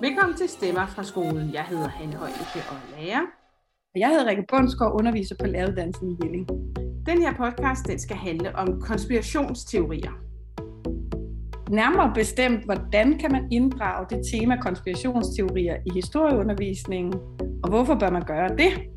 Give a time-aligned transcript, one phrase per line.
[0.00, 1.54] Velkommen til Stemmer fra skolen.
[1.54, 3.20] Jeg hedder Hanne Højleke og er lærer.
[3.94, 6.48] Og jeg hedder Rikke Bundsgaard, underviser på læreruddannelsen i Jelling.
[7.06, 10.12] Den her podcast den skal handle om konspirationsteorier.
[11.70, 17.14] Nærmere bestemt, hvordan kan man inddrage det tema konspirationsteorier i historieundervisningen,
[17.62, 18.93] og hvorfor bør man gøre det?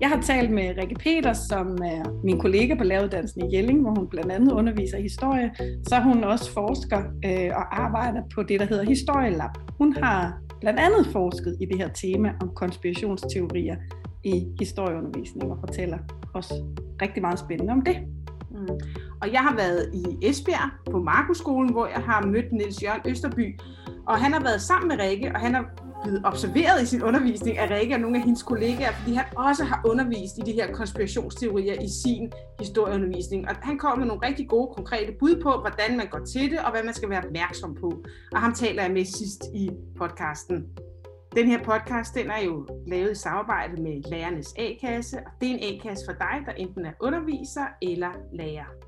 [0.00, 3.94] Jeg har talt med Rikke Peters, som er min kollega på læreruddannelsen i Jelling, hvor
[3.98, 5.50] hun blandt andet underviser i historie.
[5.88, 9.50] Så er hun også forsker øh, og arbejder på det, der hedder Historielab.
[9.78, 13.76] Hun har blandt andet forsket i det her tema om konspirationsteorier
[14.24, 15.98] i historieundervisning og fortæller
[16.34, 16.52] os
[17.02, 17.96] rigtig meget spændende om det.
[18.50, 18.68] Mm.
[19.22, 23.60] Og jeg har været i Esbjerg på Markusskolen, hvor jeg har mødt Niels Jørgen Østerby.
[24.06, 25.64] Og han har været sammen med Rikke, og han har
[26.02, 29.64] blevet observeret i sin undervisning af Rikke og nogle af hendes kollegaer, fordi han også
[29.64, 33.48] har undervist i de her konspirationsteorier i sin historieundervisning.
[33.48, 36.58] Og han kommer med nogle rigtig gode, konkrete bud på, hvordan man går til det,
[36.58, 38.04] og hvad man skal være opmærksom på.
[38.32, 40.66] Og ham taler jeg med sidst i podcasten.
[41.36, 45.54] Den her podcast den er jo lavet i samarbejde med Lærernes A-kasse, og det er
[45.54, 48.79] en A-kasse for dig, der enten er underviser eller lærer.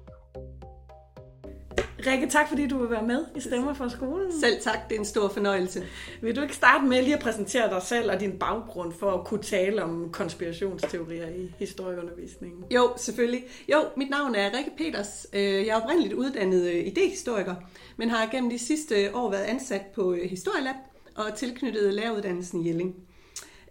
[2.07, 4.41] Rikke, tak fordi du vil være med i Stemmer fra skolen.
[4.41, 5.85] Selv tak, det er en stor fornøjelse.
[6.23, 9.27] Vil du ikke starte med lige at præsentere dig selv og din baggrund for at
[9.27, 12.65] kunne tale om konspirationsteorier i historieundervisningen?
[12.71, 13.45] Jo, selvfølgelig.
[13.73, 15.27] Jo, mit navn er Rikke Peters.
[15.33, 17.55] Øh, jeg er oprindeligt uddannet øh, idehistoriker,
[17.97, 20.77] men har gennem de sidste år været ansat på øh, Historielab
[21.15, 22.95] og tilknyttet læreruddannelsen i Jelling.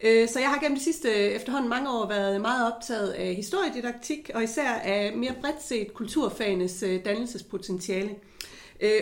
[0.04, 3.36] Øh, så jeg har gennem de sidste øh, efterhånden mange år været meget optaget af
[3.36, 8.10] historiedidaktik, og især af mere bredt set kulturfagenes øh, dannelsespotentiale.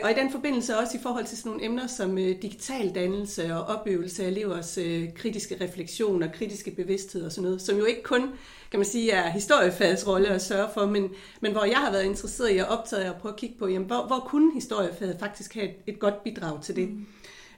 [0.03, 3.63] Og i den forbindelse også i forhold til sådan nogle emner som digital dannelse og
[3.63, 4.79] opøvelse af elevers
[5.15, 8.31] kritiske refleksion og kritiske bevidsthed og sådan noget, som jo ikke kun
[8.71, 11.09] kan man sige, er historiefagets rolle at sørge for, men,
[11.41, 13.87] men hvor jeg har været interesseret i at optage og prøve at kigge på, jamen,
[13.87, 16.89] hvor, hvor kunne historiefaget faktisk have et, et godt bidrag til det.
[16.89, 17.05] Mm.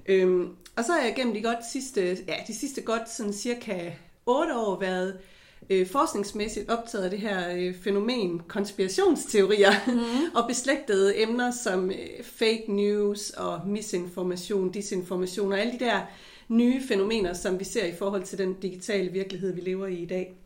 [0.05, 3.91] Øhm, og så har jeg gennem de, godt sidste, ja, de sidste godt sådan cirka
[4.25, 5.17] otte år været
[5.69, 10.01] øh, forskningsmæssigt optaget af det her øh, fænomen konspirationsteorier mm.
[10.37, 15.99] og beslægtede emner som øh, fake news og misinformation, disinformation og alle de der
[16.47, 20.05] nye fænomener, som vi ser i forhold til den digitale virkelighed, vi lever i i
[20.05, 20.40] dag.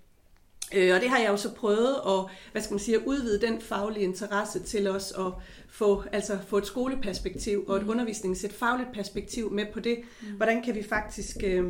[0.74, 3.42] Øh, og det har jeg jo så prøvet at, hvad skal man sige, at udvide
[3.42, 5.32] den faglige interesse til os at
[5.70, 7.90] få, altså få et skoleperspektiv og et mm.
[7.90, 9.98] undervisnings, et fagligt perspektiv med på det.
[10.22, 10.28] Mm.
[10.28, 11.66] Hvordan kan vi faktisk øh,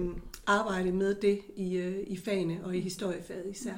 [0.48, 3.74] arbejde med det i, øh, i fagene og i historiefaget især?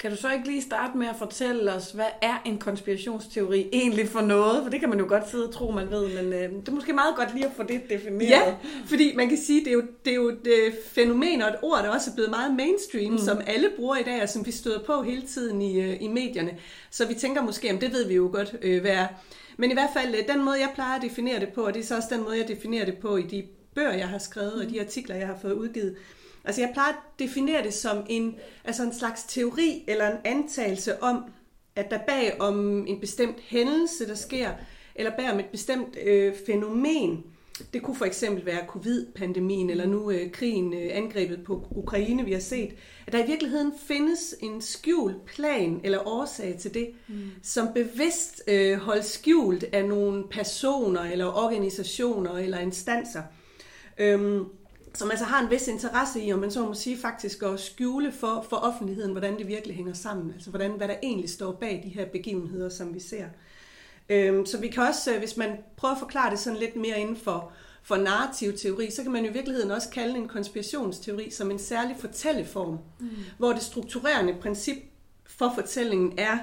[0.00, 4.08] Kan du så ikke lige starte med at fortælle os, hvad er en konspirationsteori egentlig
[4.08, 4.62] for noget?
[4.62, 6.72] For det kan man jo godt sidde og tro, man ved, men øh, det er
[6.72, 8.28] måske meget godt lige at få det defineret.
[8.30, 8.54] Ja,
[8.86, 11.56] fordi man kan sige, det er jo, det er jo et øh, fænomen og et
[11.62, 13.18] ord, der også er blevet meget mainstream, mm.
[13.18, 16.08] som alle bruger i dag, og som vi støder på hele tiden i, øh, i
[16.08, 16.50] medierne.
[16.90, 19.06] Så vi tænker måske, om det ved vi jo godt, øh, hvad er.
[19.56, 21.80] Men i hvert fald, øh, den måde, jeg plejer at definere det på, og det
[21.80, 23.44] er så også den måde, jeg definerer det på i de
[23.74, 24.60] bøger, jeg har skrevet, mm.
[24.60, 25.96] og de artikler, jeg har fået udgivet,
[26.44, 31.02] Altså jeg plejer at definere det som en, altså en slags teori eller en antagelse
[31.02, 31.24] om,
[31.76, 34.50] at der bag om en bestemt hændelse, der sker,
[34.94, 37.24] eller bag om et bestemt øh, fænomen,
[37.72, 42.32] det kunne for eksempel være covid-pandemien, eller nu øh, krigen, øh, angrebet på Ukraine, vi
[42.32, 42.72] har set,
[43.06, 47.30] at der i virkeligheden findes en skjult plan eller årsag til det, mm.
[47.42, 53.22] som bevidst øh, holdes skjult af nogle personer, eller organisationer, eller instanser.
[53.98, 54.44] Øhm,
[54.94, 58.12] som altså har en vis interesse i, om man så må sige, faktisk at skjule
[58.12, 60.32] for, for offentligheden, hvordan det virkelig hænger sammen.
[60.34, 63.24] Altså hvordan, hvad der egentlig står bag de her begivenheder, som vi ser.
[64.08, 67.00] Øhm, så vi kan også, øh, hvis man prøver at forklare det sådan lidt mere
[67.00, 67.52] inden for,
[67.82, 71.96] for narrativ teori, så kan man i virkeligheden også kalde en konspirationsteori som en særlig
[72.00, 73.08] fortælleform, mm.
[73.38, 74.76] hvor det strukturerende princip
[75.26, 76.38] for fortællingen er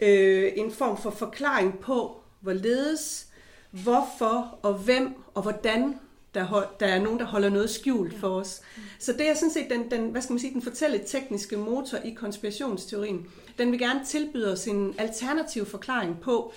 [0.00, 3.26] øh, en form for forklaring på, hvorledes,
[3.70, 5.94] hvorfor og hvem og hvordan
[6.34, 8.60] der, hold, der er nogen, der holder noget skjult for os.
[8.98, 11.98] Så det er sådan set den, den, hvad skal man sige, den fortælle tekniske motor
[12.04, 13.26] i konspirationsteorien.
[13.58, 16.52] Den vil gerne tilbyde os en alternativ forklaring på,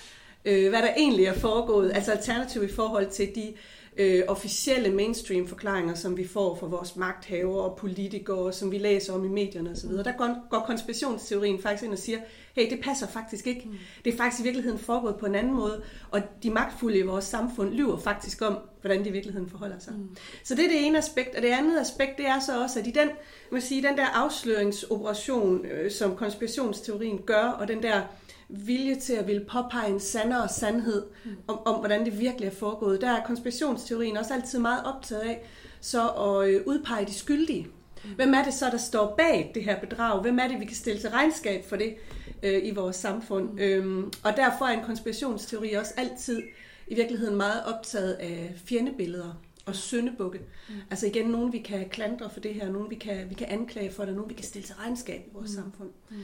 [0.45, 3.53] øh, hvad der egentlig er foregået, altså alternativ i forhold til de
[3.97, 9.13] øh, officielle mainstream forklaringer, som vi får fra vores magthavere og politikere, som vi læser
[9.13, 9.89] om i medierne osv.
[9.89, 12.19] Der går, går konspirationsteorien faktisk ind og siger,
[12.55, 13.61] hey, det passer faktisk ikke.
[13.65, 13.77] Mm.
[14.05, 17.25] Det er faktisk i virkeligheden foregået på en anden måde, og de magtfulde i vores
[17.25, 19.93] samfund lyver faktisk om, hvordan det i virkeligheden forholder sig.
[19.93, 20.15] Mm.
[20.43, 22.87] Så det er det ene aspekt, og det andet aspekt, det er så også, at
[22.87, 23.09] i den,
[23.51, 28.01] man sige, den der afsløringsoperation, øh, som konspirationsteorien gør, og den der
[28.49, 31.31] vilje til at ville påpege en sandere sandhed mm.
[31.47, 33.01] om, om, hvordan det virkelig er foregået.
[33.01, 35.45] Der er konspirationsteorien også altid meget optaget af
[35.81, 37.67] så at øh, udpege de skyldige.
[38.03, 38.09] Mm.
[38.15, 40.21] Hvem er det så, der står bag det her bedrag?
[40.21, 41.95] Hvem er det, vi kan stille til regnskab for det
[42.43, 43.49] øh, i vores samfund?
[43.49, 43.59] Mm.
[43.59, 46.41] Øhm, og derfor er en konspirationsteori også altid
[46.87, 49.33] i virkeligheden meget optaget af fjendebilleder.
[49.65, 50.39] og syndebukke.
[50.69, 50.75] Mm.
[50.89, 53.91] Altså igen, nogen vi kan klandre for det her, nogen vi kan, vi kan anklage
[53.91, 55.63] for det, nogen vi kan stille til regnskab i vores mm.
[55.63, 55.89] samfund.
[56.09, 56.15] Mm.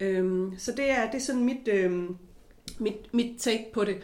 [0.00, 2.02] Øhm, så det er, det er sådan mit, øh,
[2.78, 3.96] mit, mit take på det.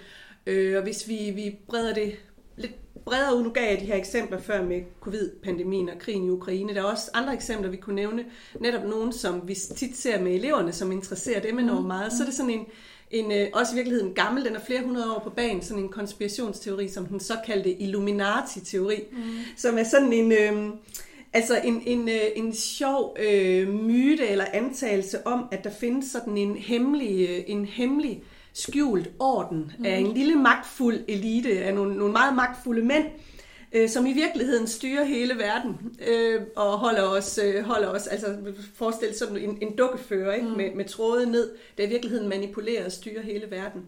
[0.47, 2.15] Øh, og hvis vi, vi breder det
[2.57, 6.31] lidt bredere ud, nu gav jeg de her eksempler før med covid-pandemien og krigen i
[6.31, 6.75] Ukraine.
[6.75, 8.25] Der er også andre eksempler, vi kunne nævne.
[8.61, 11.87] Netop nogen, som vi tit ser med eleverne, som interesserer dem enormt mm.
[11.87, 12.13] meget.
[12.13, 12.67] Så er det sådan en,
[13.11, 15.89] en, øh, også i virkeligheden gammel, den er flere hundrede år på banen, sådan en
[15.89, 19.19] konspirationsteori, som den såkaldte Illuminati-teori, mm.
[19.57, 20.33] som er sådan en...
[20.33, 20.71] Øh,
[21.33, 26.37] Altså en, en, øh, en sjov øh, myte eller antagelse om, at der findes sådan
[26.37, 29.85] en hemmelig, øh, en hemmelig skjult orden mm.
[29.85, 33.05] af en lille magtfuld elite, af nogle, nogle meget magtfulde mænd,
[33.73, 38.37] øh, som i virkeligheden styrer hele verden øh, og holder os, øh, holder os altså
[38.75, 40.49] forestil sådan en, en dukkefører ikke?
[40.49, 40.57] Mm.
[40.57, 43.83] Med, med tråde ned, der i virkeligheden manipulerer og styrer hele verden.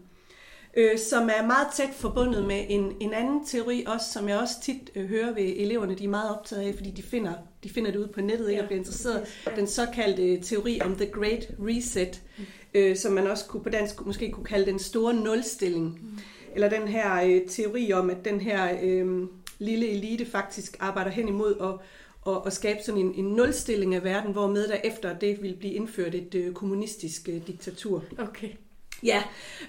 [0.77, 4.53] Øh, som er meget tæt forbundet med en, en anden teori også, som jeg også
[4.61, 7.33] tit øh, hører ved eleverne, de er meget optaget af, fordi de finder,
[7.63, 8.61] de finder det ud på nettet ikke, ja.
[8.61, 9.27] og bliver interesseret.
[9.55, 12.43] Den såkaldte teori om The Great Reset, mm.
[12.73, 15.85] øh, som man også kunne på dansk måske kunne kalde den store nulstilling.
[15.85, 16.19] Mm.
[16.55, 19.27] Eller den her øh, teori om, at den her øh,
[19.59, 21.85] lille elite faktisk arbejder hen imod at,
[22.21, 25.55] og, og skabe sådan en, en nulstilling af verden, hvor med der efter det vil
[25.59, 28.03] blive indført et øh, kommunistisk øh, diktatur.
[28.17, 28.49] Okay.
[29.03, 29.23] Ja,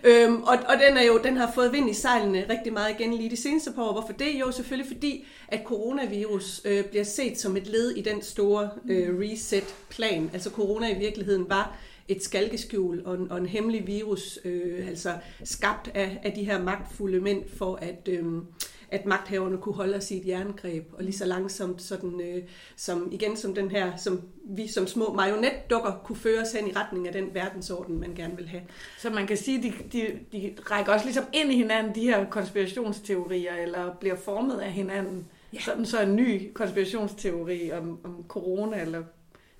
[0.04, 3.14] øhm, og, og den, er jo, den har fået vind i sejlene rigtig meget igen
[3.14, 3.92] lige de seneste par år.
[3.92, 4.40] Hvorfor det?
[4.40, 9.18] Jo, selvfølgelig fordi, at coronavirus øh, bliver set som et led i den store øh,
[9.20, 10.30] reset-plan.
[10.32, 11.76] Altså corona i virkeligheden var
[12.08, 15.12] et skalkeskjul og en, og en hemmelig virus, øh, altså
[15.44, 18.08] skabt af, af de her magtfulde mænd for at...
[18.08, 18.24] Øh,
[18.90, 22.42] at magthaverne kunne holde os i et jerngreb, og lige så langsomt, sådan, øh,
[22.76, 26.72] som igen som den her, som vi som små marionetdukker kunne føre os hen i
[26.72, 28.62] retning af den verdensorden, man gerne vil have.
[28.98, 32.30] Så man kan sige, de, de, de rækker også ligesom ind i hinanden, de her
[32.30, 35.26] konspirationsteorier, eller bliver formet af hinanden.
[35.52, 35.60] Ja.
[35.60, 39.02] Sådan så en ny konspirationsteori om, om corona, eller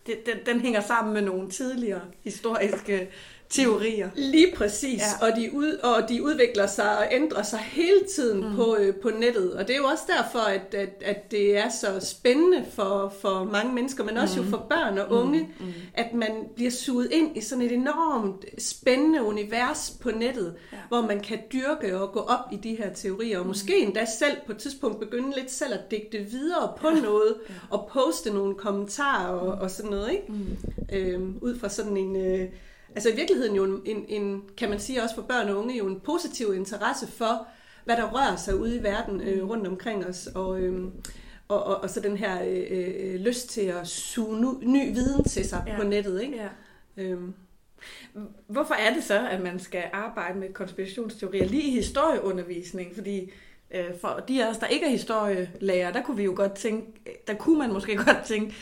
[0.06, 3.09] det, den, den hænger sammen med nogle tidligere historiske
[3.50, 4.11] teorier.
[4.14, 5.26] Lige præcis, ja.
[5.26, 8.56] og, de ud, og de udvikler sig og ændrer sig hele tiden mm.
[8.56, 9.55] på, øh, på nettet.
[9.55, 13.44] Og det er jo også derfor, at, at, at det er så spændende for, for
[13.44, 14.44] mange mennesker, men også mm.
[14.44, 15.67] jo for børn og unge, mm.
[15.67, 15.73] Mm.
[15.94, 20.79] at man bliver suget ind i sådan et enormt spændende univers på nettet, ja.
[20.88, 23.49] hvor man kan dyrke og gå op i de her teorier, og mm.
[23.49, 27.00] måske endda selv på et tidspunkt begynde lidt selv at digte videre på ja.
[27.00, 27.55] noget, ja.
[27.70, 30.32] og poste nogle kommentarer og, og sådan noget, ikke?
[30.32, 30.56] Mm.
[30.93, 32.17] Øhm, ud fra sådan en...
[32.17, 32.49] Øh,
[32.94, 35.78] altså i virkeligheden jo en, en, en, kan man sige også for børn og unge,
[35.78, 37.46] jo en positiv interesse for,
[37.84, 40.84] hvad der rører sig ude i verden øh, rundt omkring os, og, øh,
[41.48, 45.25] og, og, og så den her øh, øh, lyst til at suge ny, ny viden
[45.25, 45.76] til sig ja.
[45.76, 46.22] på nettet.
[46.22, 46.37] Ikke?
[46.37, 46.48] Ja.
[46.96, 47.34] Øhm.
[48.46, 52.94] Hvorfor er det så, at man skal arbejde med konspirationsteorier lige i historieundervisning?
[52.94, 53.32] Fordi
[53.70, 56.86] øh, for de af os, der ikke er historielærer, der kunne vi jo godt tænke,
[57.26, 58.54] der kunne man måske godt tænke,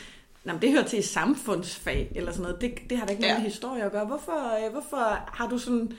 [0.53, 2.61] Nå, det hører til i samfundsfag eller sådan noget.
[2.61, 3.29] Det, det har da ikke ja.
[3.29, 4.05] noget med historie at gøre.
[4.05, 5.91] Hvorfor, øh, hvorfor har du sådan...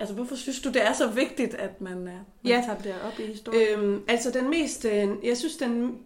[0.00, 2.14] Altså, hvorfor synes du, det er så vigtigt, at man, øh, man
[2.44, 2.62] ja.
[2.66, 3.76] tager det op i historie?
[3.76, 4.84] Øhm, altså, den mest...
[4.84, 5.98] Øh, jeg synes, den,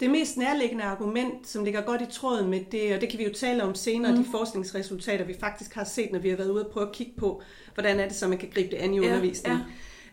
[0.00, 3.24] det mest nærliggende argument, som ligger godt i tråden med det, og det kan vi
[3.24, 4.24] jo tale om senere, mm.
[4.24, 7.12] de forskningsresultater, vi faktisk har set, når vi har været ude og prøve at kigge
[7.16, 7.42] på,
[7.74, 9.60] hvordan er det så, man kan gribe det an i ja, undervisningen.
[9.60, 9.66] Ja.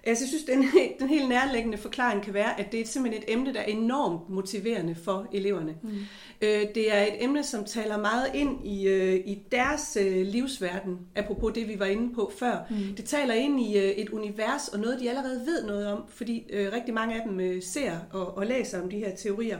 [0.04, 0.66] Altså, jeg synes, den,
[1.00, 4.30] den helt nærliggende forklaring kan være, at det er simpelthen et emne, der er enormt
[4.30, 5.76] motiverende for eleverne.
[5.84, 5.90] Mm.
[6.42, 11.00] Øh, det er et emne, som taler meget ind i, øh, i deres øh, livsverden,
[11.16, 12.58] apropos det, vi var inde på før.
[12.70, 12.96] Mm.
[12.96, 16.94] Det taler ind i et univers, og noget, de allerede ved noget om, fordi rigtig
[16.94, 19.58] mange af dem ser og, og læser om de her teorier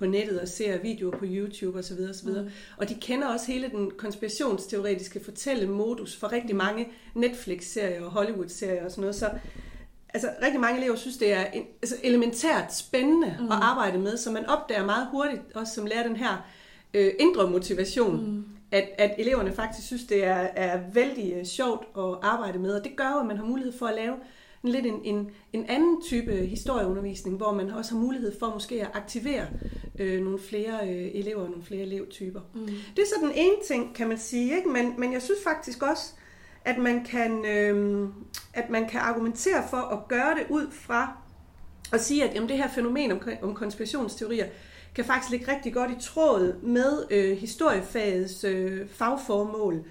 [0.00, 1.98] på nettet og ser videoer på YouTube osv.
[2.10, 2.28] osv.
[2.28, 2.50] Mm.
[2.76, 8.90] Og de kender også hele den konspirationsteoretiske fortællemodus for rigtig mange Netflix-serier og Hollywood-serier og
[8.90, 9.14] sådan noget.
[9.14, 9.30] Så
[10.14, 11.44] altså rigtig mange elever synes, det er
[11.82, 13.44] altså, elementært spændende mm.
[13.44, 16.46] at arbejde med, så man opdager meget hurtigt, også som lærer den her
[16.94, 18.44] øh, indre motivation, mm.
[18.70, 22.84] at, at eleverne faktisk synes, det er, er vældig øh, sjovt at arbejde med, og
[22.84, 24.14] det gør at man har mulighed for at lave
[24.64, 28.82] en lidt en, en, en anden type historieundervisning, hvor man også har mulighed for måske
[28.82, 29.46] at aktivere
[29.98, 32.40] øh, nogle flere øh, elever og nogle flere elevtyper.
[32.54, 32.66] Mm.
[32.66, 34.68] Det er så den ene ting, kan man sige, ikke?
[34.68, 36.14] Men, men jeg synes faktisk også,
[36.70, 38.08] at man kan, øh,
[38.54, 41.16] at man kan argumentere for at gøre det ud fra
[41.92, 44.46] at sige, at jamen, det her fænomen om, om konspirationsteorier
[44.94, 49.84] kan faktisk ligge rigtig godt i tråd med øh, historiefagets øh, fagformål.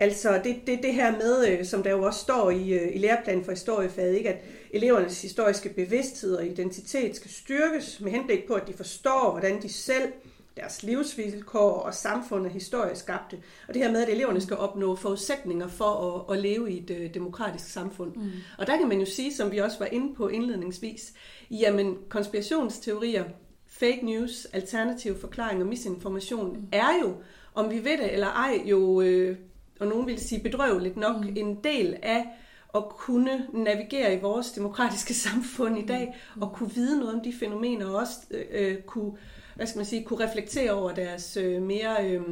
[0.00, 2.98] Altså det, det, det her med, øh, som der jo også står i, øh, i
[2.98, 8.54] læreplanen for historiefaget, ikke, at elevernes historiske bevidsthed og identitet skal styrkes med henblik på,
[8.54, 10.12] at de forstår, hvordan de selv
[10.60, 13.38] deres livsvilkår og samfundet historisk skabte.
[13.68, 16.90] Og det her med, at eleverne skal opnå forudsætninger for at, at leve i et
[16.90, 18.14] øh, demokratisk samfund.
[18.16, 18.30] Mm.
[18.58, 21.12] Og der kan man jo sige, som vi også var inde på indledningsvis,
[21.50, 23.24] jamen konspirationsteorier,
[23.66, 26.68] fake news, alternative forklaringer og misinformation mm.
[26.72, 27.14] er jo,
[27.54, 29.36] om vi ved det eller ej, jo, øh,
[29.80, 31.36] og nogen vil sige bedrøveligt nok, mm.
[31.36, 32.26] en del af
[32.74, 36.42] at kunne navigere i vores demokratiske samfund i dag, mm.
[36.42, 38.16] og kunne vide noget om de fænomener, og også
[38.50, 39.12] øh, kunne,
[39.58, 42.22] hvad skal man sige, kunne reflektere over deres øh, mere øh,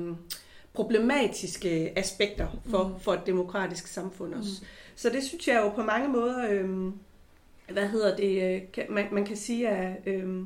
[0.72, 3.00] problematiske aspekter for, mm.
[3.00, 4.50] for et demokratisk samfund også.
[4.60, 4.66] Mm.
[4.94, 6.92] Så det synes jeg jo på mange måder, øh,
[7.72, 9.94] hvad hedder det, øh, kan, man, man kan sige er...
[10.06, 10.44] Øh,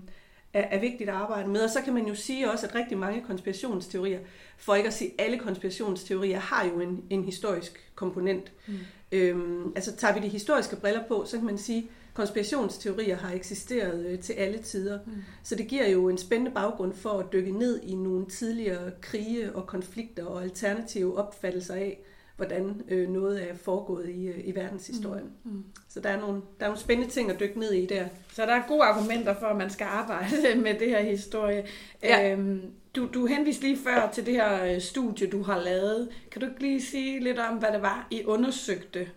[0.52, 1.60] er, er vigtigt at arbejde med.
[1.60, 4.18] Og så kan man jo sige også, at rigtig mange konspirationsteorier,
[4.58, 8.52] for ikke at sige alle konspirationsteorier, har jo en, en historisk komponent.
[8.66, 8.74] Mm.
[9.12, 13.32] Øhm, altså tager vi de historiske briller på, så kan man sige, at konspirationsteorier har
[13.32, 14.98] eksisteret øh, til alle tider.
[15.06, 15.12] Mm.
[15.42, 19.52] Så det giver jo en spændende baggrund for at dykke ned i nogle tidligere krige
[19.52, 21.98] og konflikter og alternative opfattelser af,
[22.36, 25.30] hvordan øh, noget er foregået i, øh, i verdenshistorien.
[25.44, 25.52] Mm.
[25.52, 25.64] Mm.
[25.88, 28.04] Så der er, nogle, der er nogle spændende ting at dykke ned i der.
[28.32, 31.66] Så der er gode argumenter for, at man skal arbejde med det her historie.
[32.02, 32.32] Ja.
[32.32, 32.62] Øhm,
[32.96, 36.08] du, du henviste lige før til det her studie, du har lavet.
[36.30, 39.08] Kan du ikke lige sige lidt om, hvad det var, I undersøgte,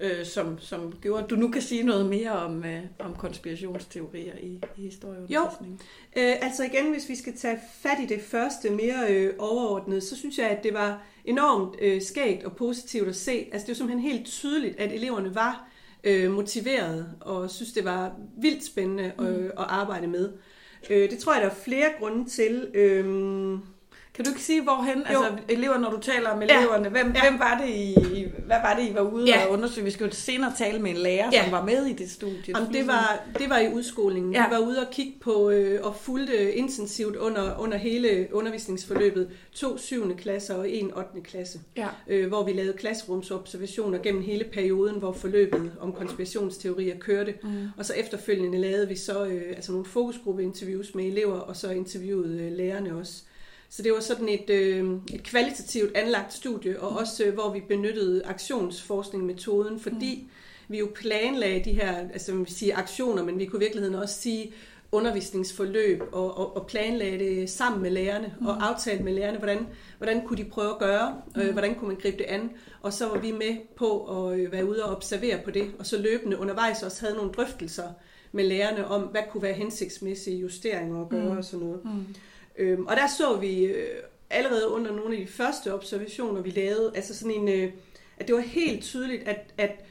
[0.00, 4.34] øh, som, som gjorde, at du nu kan sige noget mere om, øh, om konspirationsteorier
[4.42, 5.80] i, i historieundervisningen?
[6.16, 10.02] Jo, øh, altså igen, hvis vi skal tage fat i det første mere øh, overordnet,
[10.02, 13.48] så synes jeg, at det var enormt øh, skægt og positivt at se.
[13.52, 15.68] Altså det er jo simpelthen helt tydeligt, at eleverne var
[16.04, 19.26] øh, motiverede og synes, det var vildt spændende mm.
[19.26, 20.32] at, at arbejde med.
[20.90, 22.70] Øh, det tror jeg, der er flere grunde til.
[22.74, 23.58] Øh,
[24.18, 25.22] kan du ikke sige, hvorhen, jo.
[25.22, 26.88] altså elever, når du taler om eleverne, ja.
[26.88, 27.20] Hvem, ja.
[27.20, 29.46] hvem var det, I, hvad var det, I var ude ja.
[29.46, 29.84] og undersøge?
[29.84, 31.42] Vi skal jo senere tale med en lærer, ja.
[31.42, 32.42] som var med i det studie.
[32.48, 34.32] Jamen, det, var, det var i udskolingen.
[34.32, 34.48] Ja.
[34.48, 39.78] Vi var ude og kigge på øh, og fulgte intensivt under, under hele undervisningsforløbet to
[39.78, 40.16] 7.
[40.16, 41.20] klasser og en 8.
[41.24, 41.88] klasse, ja.
[42.08, 47.34] øh, hvor vi lavede klasserumsobservationer gennem hele perioden, hvor forløbet om konspirationsteorier kørte.
[47.42, 47.68] Mm.
[47.76, 52.42] Og så efterfølgende lavede vi så øh, altså nogle fokusgruppeinterviews med elever, og så interviewede
[52.42, 53.22] øh, lærerne også.
[53.70, 57.60] Så det var sådan et, øh, et kvalitativt anlagt studie, og også øh, hvor vi
[57.68, 60.28] benyttede aktionsforskning-metoden, fordi mm.
[60.68, 63.94] vi jo planlagde de her, altså man vil sige aktioner, men vi kunne i virkeligheden
[63.94, 64.52] også sige
[64.92, 68.46] undervisningsforløb, og, og, og planlagde det sammen med lærerne, mm.
[68.46, 69.66] og aftale med lærerne, hvordan,
[69.98, 71.52] hvordan kunne de prøve at gøre, øh, mm.
[71.52, 72.50] hvordan kunne man gribe det an,
[72.82, 75.86] og så var vi med på at øh, være ude og observere på det, og
[75.86, 77.88] så løbende undervejs også havde nogle drøftelser
[78.32, 81.38] med lærerne om, hvad kunne være hensigtsmæssige justeringer at gøre mm.
[81.38, 81.84] og sådan noget.
[81.84, 82.14] Mm.
[82.58, 86.92] Øhm, og der så vi øh, allerede under nogle af de første observationer, vi lavede,
[86.94, 87.72] altså sådan en, øh,
[88.18, 89.84] at det var helt tydeligt, at, at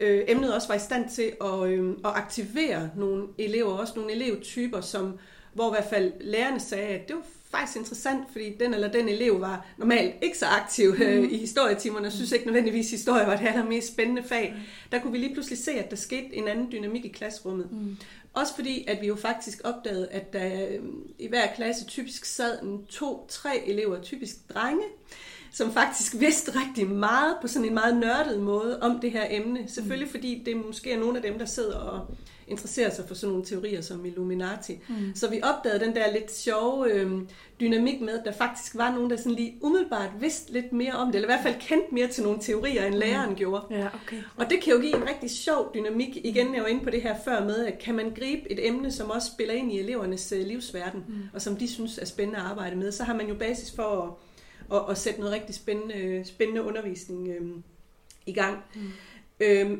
[0.00, 4.12] øh, emnet også var i stand til at, øh, at aktivere nogle elever, også nogle
[4.12, 5.18] elevtyper, som,
[5.52, 9.08] hvor i hvert fald lærerne sagde, at det var faktisk interessant, fordi den eller den
[9.08, 11.28] elev var normalt ikke så aktiv øh, mm.
[11.30, 14.52] i historietimerne, og synes ikke nødvendigvis, at historie var det allermest spændende fag.
[14.56, 14.60] Mm.
[14.92, 17.72] Der kunne vi lige pludselig se, at der skete en anden dynamik i klasserummet.
[17.72, 17.96] Mm.
[18.34, 22.62] Også fordi, at vi jo faktisk opdagede, at der øhm, i hver klasse typisk sad
[22.62, 24.84] en to-tre elever, typisk drenge,
[25.54, 29.64] som faktisk vidste rigtig meget på sådan en meget nørdet måde om det her emne.
[29.66, 32.06] Selvfølgelig fordi det måske er nogle af dem, der sidder og
[32.48, 34.78] interesserer sig for sådan nogle teorier som Illuminati.
[34.88, 35.14] Mm.
[35.14, 37.12] Så vi opdagede den der lidt sjove øh,
[37.60, 41.06] dynamik med, at der faktisk var nogen, der sådan lige umiddelbart vidste lidt mere om
[41.06, 43.36] det, eller i hvert fald kendte mere til nogle teorier, end læreren mm.
[43.36, 43.64] gjorde.
[43.70, 44.22] Ja, okay.
[44.36, 46.16] Og det kan jo give en rigtig sjov dynamik.
[46.16, 48.92] Igen, jeg var inde på det her før med, at kan man gribe et emne,
[48.92, 51.14] som også spiller ind i elevernes øh, livsverden, mm.
[51.32, 54.02] og som de synes er spændende at arbejde med, så har man jo basis for
[54.02, 54.33] at
[54.74, 57.50] og, og sætte noget rigtig spændende, spændende undervisning øh,
[58.26, 58.58] i gang.
[58.74, 58.80] Mm.
[59.40, 59.78] Øh,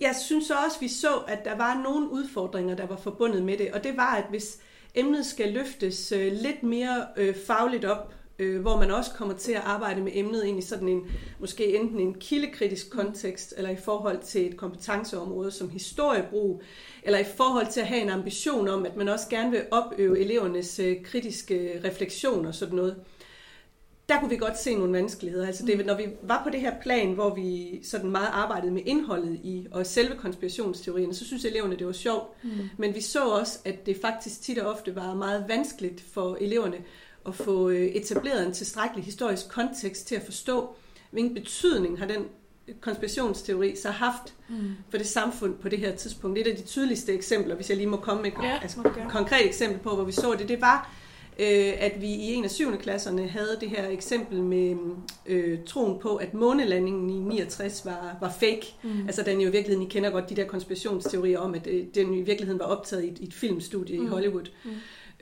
[0.00, 3.72] jeg synes også, vi så, at der var nogle udfordringer, der var forbundet med det,
[3.72, 4.58] og det var, at hvis
[4.94, 9.52] emnet skal løftes øh, lidt mere øh, fagligt op, øh, hvor man også kommer til
[9.52, 13.76] at arbejde med emnet ind i sådan en, måske enten en kildekritisk kontekst, eller i
[13.76, 16.62] forhold til et kompetenceområde som historiebrug,
[17.02, 20.18] eller i forhold til at have en ambition om, at man også gerne vil opøve
[20.20, 22.96] elevernes øh, kritiske refleksion og sådan noget,
[24.10, 25.46] der kunne vi godt se nogle vanskeligheder.
[25.46, 25.86] Altså det, mm.
[25.86, 29.66] når vi var på det her plan, hvor vi sådan meget arbejdede med indholdet i
[29.70, 32.44] og selve konspirationsteorien, så synes eleverne, det var sjovt.
[32.44, 32.50] Mm.
[32.76, 36.76] Men vi så også, at det faktisk tit og ofte var meget vanskeligt for eleverne
[37.26, 40.74] at få øh, etableret en tilstrækkelig historisk kontekst til at forstå,
[41.10, 42.24] hvilken betydning har den
[42.80, 44.72] konspirationsteori så haft mm.
[44.90, 46.38] for det samfund på det her tidspunkt.
[46.38, 49.46] Et af de tydeligste eksempler, hvis jeg lige må komme med et ja, altså, konkret
[49.46, 50.94] eksempel på, hvor vi så det, det var,
[51.38, 54.76] øh, at vi i en af syvende klasserne havde det her eksempel med
[55.26, 58.74] øh, troen på, at månelandingen i 69 var, var fake.
[58.82, 59.06] Mm.
[59.06, 62.14] Altså den jo i virkeligheden, I kender godt de der konspirationsteorier om, at øh, den
[62.14, 64.06] i virkeligheden var optaget i et, i et filmstudie mm.
[64.06, 64.46] i Hollywood.
[64.64, 64.70] Mm.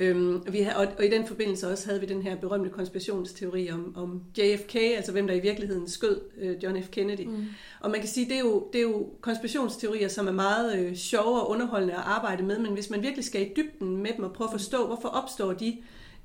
[0.00, 3.92] Øhm, vi og, og i den forbindelse også havde vi den her berømte konspirationsteori om,
[3.96, 6.88] om JFK, altså hvem der i virkeligheden skød øh, John F.
[6.90, 7.26] Kennedy.
[7.26, 7.44] Mm.
[7.80, 10.96] Og man kan sige, det er jo, det er jo konspirationsteorier, som er meget øh,
[10.96, 14.24] sjove og underholdende at arbejde med, men hvis man virkelig skal i dybden med dem
[14.24, 15.76] og prøve at forstå, hvorfor opstår de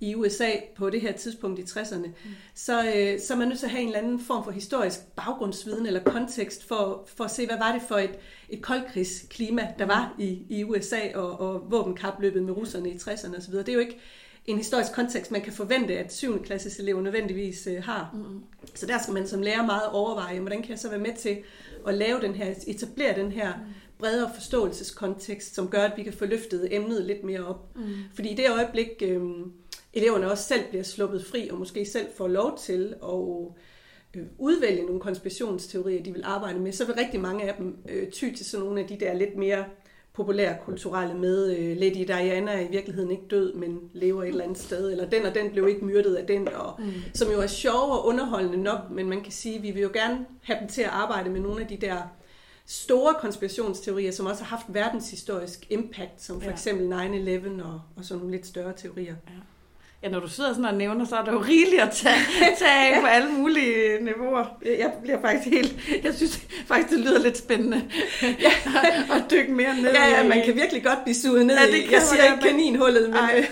[0.03, 2.13] i USA på det her tidspunkt i 60'erne, mm.
[2.53, 5.00] så, øh, så er man nødt til at have en eller anden form for historisk
[5.15, 8.15] baggrundsviden eller kontekst for, for at se, hvad var det for et,
[8.50, 13.53] et koldkrigsklima, der var i, i USA og, og våbenkapløbet med russerne i 60'erne osv.
[13.53, 14.00] Det er jo ikke
[14.45, 16.43] en historisk kontekst, man kan forvente, at 7.
[16.43, 18.10] klasses elever nødvendigvis øh, har.
[18.13, 18.43] Mm.
[18.75, 21.38] Så der skal man som lærer meget overveje, hvordan kan jeg så være med til
[21.88, 23.63] at lave den her, etablere den her mm.
[24.00, 27.75] bredere forståelseskontekst, som gør, at vi kan få løftet emnet lidt mere op.
[27.75, 27.83] Mm.
[28.13, 29.22] Fordi i det øjeblik, øh,
[29.93, 34.85] eleverne også selv bliver sluppet fri, og måske selv får lov til at øh, udvælge
[34.85, 38.45] nogle konspirationsteorier, de vil arbejde med, så vil rigtig mange af dem øh, ty til
[38.45, 39.65] sådan nogle af de der lidt mere
[40.13, 44.43] populære kulturelle med øh, Lady Diana er i virkeligheden ikke død, men lever et eller
[44.43, 46.91] andet sted, eller den og den blev ikke myrdet af den, og, mm.
[47.13, 49.89] som jo er sjov og underholdende nok, men man kan sige, at vi vil jo
[49.93, 51.97] gerne have dem til at arbejde med nogle af de der
[52.65, 56.53] store konspirationsteorier, som også har haft verdenshistorisk impact, som for ja.
[56.53, 59.15] eksempel 9-11 og, og sådan nogle lidt større teorier.
[59.27, 59.33] Ja.
[60.03, 62.15] Ja, når du sidder sådan og nævner, så er der jo rigeligt at tage,
[62.60, 64.45] tage af på alle mulige niveauer.
[64.65, 65.75] Jeg bliver faktisk helt...
[66.03, 67.83] Jeg synes faktisk, det lyder lidt spændende
[68.22, 68.51] ja.
[69.15, 71.83] at dykke mere ned Ja, ja, man kan virkelig godt blive suget ned ja, det
[71.83, 73.45] kan Jeg siger ikke kaninhullet, men, nej,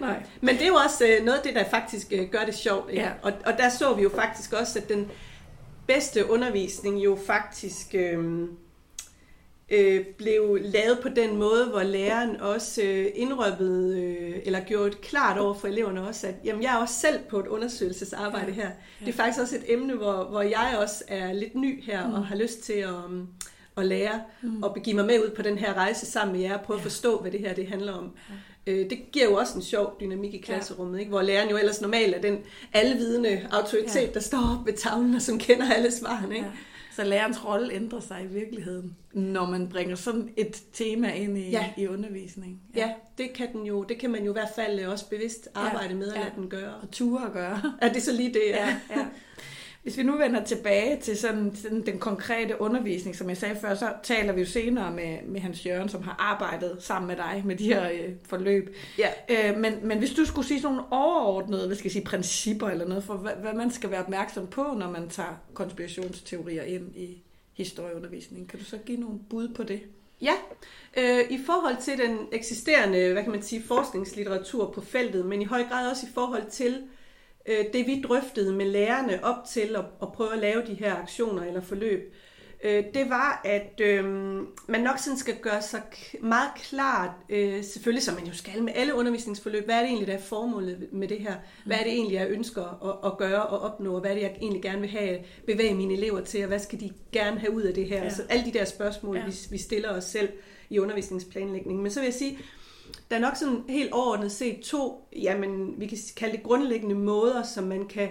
[0.00, 2.54] nej, men det er jo også øh, noget af det, der faktisk øh, gør det
[2.54, 2.90] sjovt.
[2.90, 3.02] Ikke?
[3.02, 3.10] Ja.
[3.22, 5.10] Og, og der så vi jo faktisk også, at den
[5.86, 7.94] bedste undervisning jo faktisk...
[7.94, 8.24] Øh,
[9.72, 15.00] øh, blev lavet på den måde, hvor læreren også øh, indrømmede, øh, eller gjorde det
[15.00, 18.70] klart over for eleverne også, at jamen, jeg er også selv på et undersøgelsesarbejde her.
[19.00, 22.14] Det er faktisk også et emne, hvor, hvor jeg også er lidt ny her, mm.
[22.14, 23.28] og har lyst til at, um,
[23.76, 24.62] at lære, mm.
[24.62, 26.82] og begive mig med ud på den her rejse sammen med jer, og prøve at
[26.82, 28.10] forstå, hvad det her det handler om.
[28.66, 28.72] Ja.
[28.72, 31.10] Øh, det giver jo også en sjov dynamik i klasserummet, ikke?
[31.10, 32.38] hvor læreren jo ellers normalt er den
[32.72, 34.12] alvidende autoritet, ja.
[34.14, 36.34] der står op ved tavlen, og som kender alle svarene.
[36.34, 36.46] Ikke?
[36.46, 36.52] Ja.
[36.96, 41.50] Så lærerens rolle ændrer sig i virkeligheden, når man bringer sådan et tema ind i,
[41.50, 41.72] ja.
[41.76, 42.62] i undervisning.
[42.76, 42.86] Ja.
[42.86, 45.88] ja, det kan den jo, det kan man jo i hvert fald også bevidst arbejde
[45.88, 45.94] ja.
[45.94, 46.20] med at ja.
[46.20, 46.74] lade den gøre.
[46.82, 47.62] Og ture at gøre.
[47.82, 48.42] Ja, det er så lige det.
[48.48, 48.66] Ja.
[48.66, 49.06] Ja, ja.
[49.82, 53.74] Hvis vi nu vender tilbage til sådan, sådan den konkrete undervisning, som jeg sagde før,
[53.74, 57.42] så taler vi jo senere med, med Hans Jørgen, som har arbejdet sammen med dig
[57.44, 58.76] med de her øh, forløb.
[58.98, 59.08] Ja.
[59.28, 62.68] Øh, men, men hvis du skulle sige sådan nogle overordnede hvad skal jeg sige, principper
[62.68, 66.96] eller noget for, hvad, hvad man skal være opmærksom på, når man tager konspirationsteorier ind
[66.96, 69.80] i historieundervisningen, kan du så give nogle bud på det?
[70.20, 70.34] Ja,
[70.96, 75.44] øh, i forhold til den eksisterende, hvad kan man sige, forskningslitteratur på feltet, men i
[75.44, 77.01] høj grad også i forhold til øh,
[77.46, 81.44] det vi drøftede med lærerne op til at, at prøve at lave de her aktioner
[81.44, 82.14] eller forløb,
[82.64, 84.04] øh, det var, at øh,
[84.68, 85.82] man nok sådan skal gøre sig
[86.20, 90.06] meget klart, øh, selvfølgelig som man jo skal med alle undervisningsforløb, hvad er det egentlig,
[90.06, 91.34] der er formålet med det her?
[91.66, 93.94] Hvad er det egentlig, jeg ønsker at, at gøre og opnå?
[93.94, 96.42] Og hvad er det, jeg egentlig gerne vil have bevæge mine elever til?
[96.42, 97.96] Og hvad skal de gerne have ud af det her?
[97.96, 98.04] Ja.
[98.04, 99.24] Altså alle de der spørgsmål, ja.
[99.26, 100.28] vi, vi stiller os selv
[100.70, 101.82] i undervisningsplanlægningen.
[101.82, 102.38] Men så vil jeg sige,
[103.12, 107.42] der er nok sådan helt overordnet set to, jamen vi kan kalde det grundlæggende måder,
[107.42, 108.08] som man kan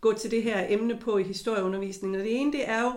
[0.00, 2.20] gå til det her emne på i historieundervisningen.
[2.20, 2.92] Og det ene, det er jo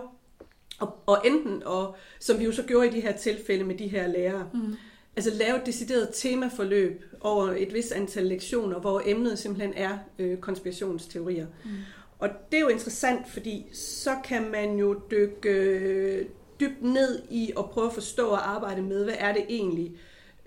[0.78, 3.88] og, og enten, og, som vi jo så gjorde i de her tilfælde med de
[3.88, 4.74] her lærere, mm.
[5.16, 10.38] altså lave et decideret temaforløb over et vis antal lektioner, hvor emnet simpelthen er øh,
[10.38, 11.46] konspirationsteorier.
[11.64, 11.70] Mm.
[12.18, 16.26] Og det er jo interessant, fordi så kan man jo dykke øh,
[16.60, 19.96] dybt ned i at prøve at forstå og arbejde med, hvad er det egentlig,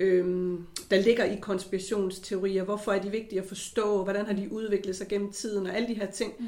[0.02, 2.64] øhm, der ligger i konspirationsteorier.
[2.64, 4.04] Hvorfor er de vigtige at forstå?
[4.04, 5.66] Hvordan har de udviklet sig gennem tiden?
[5.66, 6.34] Og alle de her ting.
[6.40, 6.46] Mm.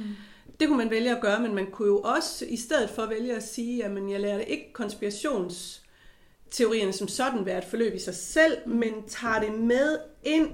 [0.60, 3.36] Det kunne man vælge at gøre, men man kunne jo også i stedet for vælge
[3.36, 8.58] at sige, at jeg lærte ikke konspirationsteorierne som sådan være et forløb i sig selv,
[8.68, 10.50] men tager det med ind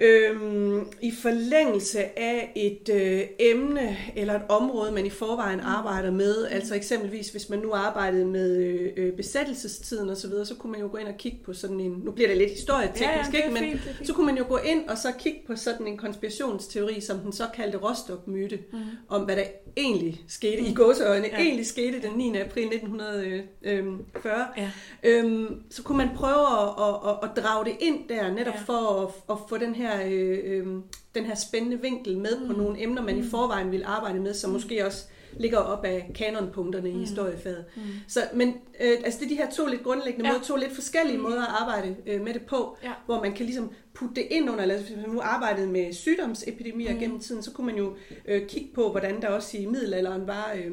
[0.00, 6.46] Øhm, I forlængelse af et øh, emne eller et område, man i forvejen arbejder med,
[6.46, 10.80] altså eksempelvis hvis man nu arbejdede med øh, øh besættelsestiden osv., så, så kunne man
[10.80, 13.44] jo gå ind og kigge på sådan en, nu bliver det lidt historieteknisk, ja, ja,
[13.44, 13.60] ikke?
[13.60, 14.06] men fint, fint.
[14.06, 17.32] så kunne man jo gå ind og så kigge på sådan en konspirationsteori, som den
[17.32, 18.78] såkaldte Rostock-myte, mm.
[19.08, 19.44] om hvad der
[19.76, 20.68] egentlig skete, mm.
[20.68, 21.38] i gåseøjne, ja.
[21.38, 22.38] egentlig skete den 9.
[22.38, 24.46] april 1940.
[24.56, 24.70] Ja.
[25.02, 28.60] Øhm, så kunne man prøve at, at, at, at drage det ind der, netop ja.
[28.60, 30.66] for at, at få den her her, øh, øh,
[31.14, 32.46] den her spændende vinkel med mm.
[32.46, 33.20] på nogle emner, man mm.
[33.20, 34.54] i forvejen vil arbejde med, som mm.
[34.54, 35.04] måske også
[35.36, 37.00] ligger op af kanonpunkterne i mm.
[37.00, 37.64] historiefaget.
[37.76, 37.82] Mm.
[38.08, 38.48] Så, men
[38.80, 40.32] øh, altså det er de her to lidt grundlæggende ja.
[40.32, 41.22] måder, to lidt forskellige mm.
[41.22, 42.92] måder at arbejde øh, med det på, ja.
[43.06, 46.92] hvor man kan ligesom putte det ind under, eller hvis man nu arbejdede med sygdomsepidemier
[46.92, 46.98] mm.
[46.98, 47.96] gennem tiden, så kunne man jo
[48.28, 50.72] øh, kigge på, hvordan der også i middelalderen var øh,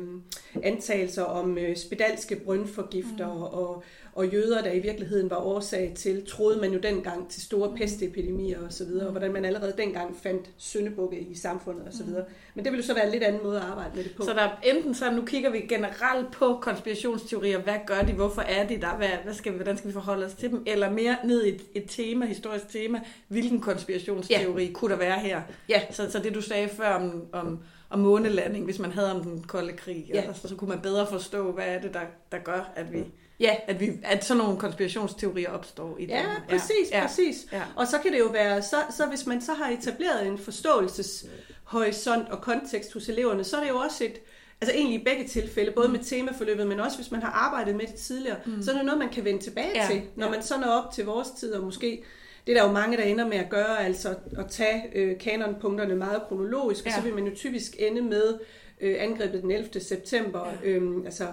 [0.64, 3.42] antagelser om øh, spedalske brøndforgifter mm.
[3.42, 3.84] og,
[4.16, 7.76] og jøder, der i virkeligheden var årsag til, troede man jo dengang til store mm.
[7.76, 12.08] pestepidemier osv., og, og hvordan man allerede dengang fandt syndebukke i samfundet osv.
[12.08, 12.16] Mm.
[12.56, 14.24] Men det ville jo så være en lidt anden måde at arbejde med det på.
[14.24, 18.42] Så der er enten så, nu kigger vi generelt på konspirationsteorier, hvad gør de, hvorfor
[18.42, 21.18] er de der, hvad, hvad skal hvordan skal vi forholde os til dem, eller mere
[21.24, 24.72] ned i et, et tema, historisk tema, hvilken konspirationsteori ja.
[24.72, 25.42] kunne der være her?
[25.70, 25.82] Ja.
[25.92, 29.44] Så, så det du sagde før om, om, om månelanding, hvis man havde om den
[29.44, 30.34] kolde krig, ja.
[30.34, 33.04] så, så kunne man bedre forstå, hvad er det, der, der gør, at vi...
[33.40, 33.56] Ja.
[33.68, 37.02] At, vi, at sådan nogle konspirationsteorier opstår i Ja, præcis, ja.
[37.02, 37.48] præcis.
[37.52, 37.62] Ja.
[37.76, 42.30] Og så kan det jo være, så, så hvis man så har etableret en forståelseshorisont
[42.30, 44.22] og kontekst hos eleverne, så er det jo også et,
[44.62, 47.88] altså egentlig i begge tilfælde, både med temaforløbet, men også hvis man har arbejdet med
[47.88, 48.62] det tidligere, mm.
[48.62, 49.88] så er det noget, man kan vende tilbage ja.
[49.90, 50.32] til, når ja.
[50.32, 52.04] man så når op til vores tid, og måske
[52.48, 55.96] det er der jo mange, der ender med at gøre, altså at tage øh, kanonpunkterne
[55.96, 56.90] meget kronologisk, ja.
[56.90, 58.40] og så vil man jo typisk ende med
[58.82, 59.80] øh, angrebet den 11.
[59.80, 60.70] september, ja.
[60.70, 61.28] øh, altså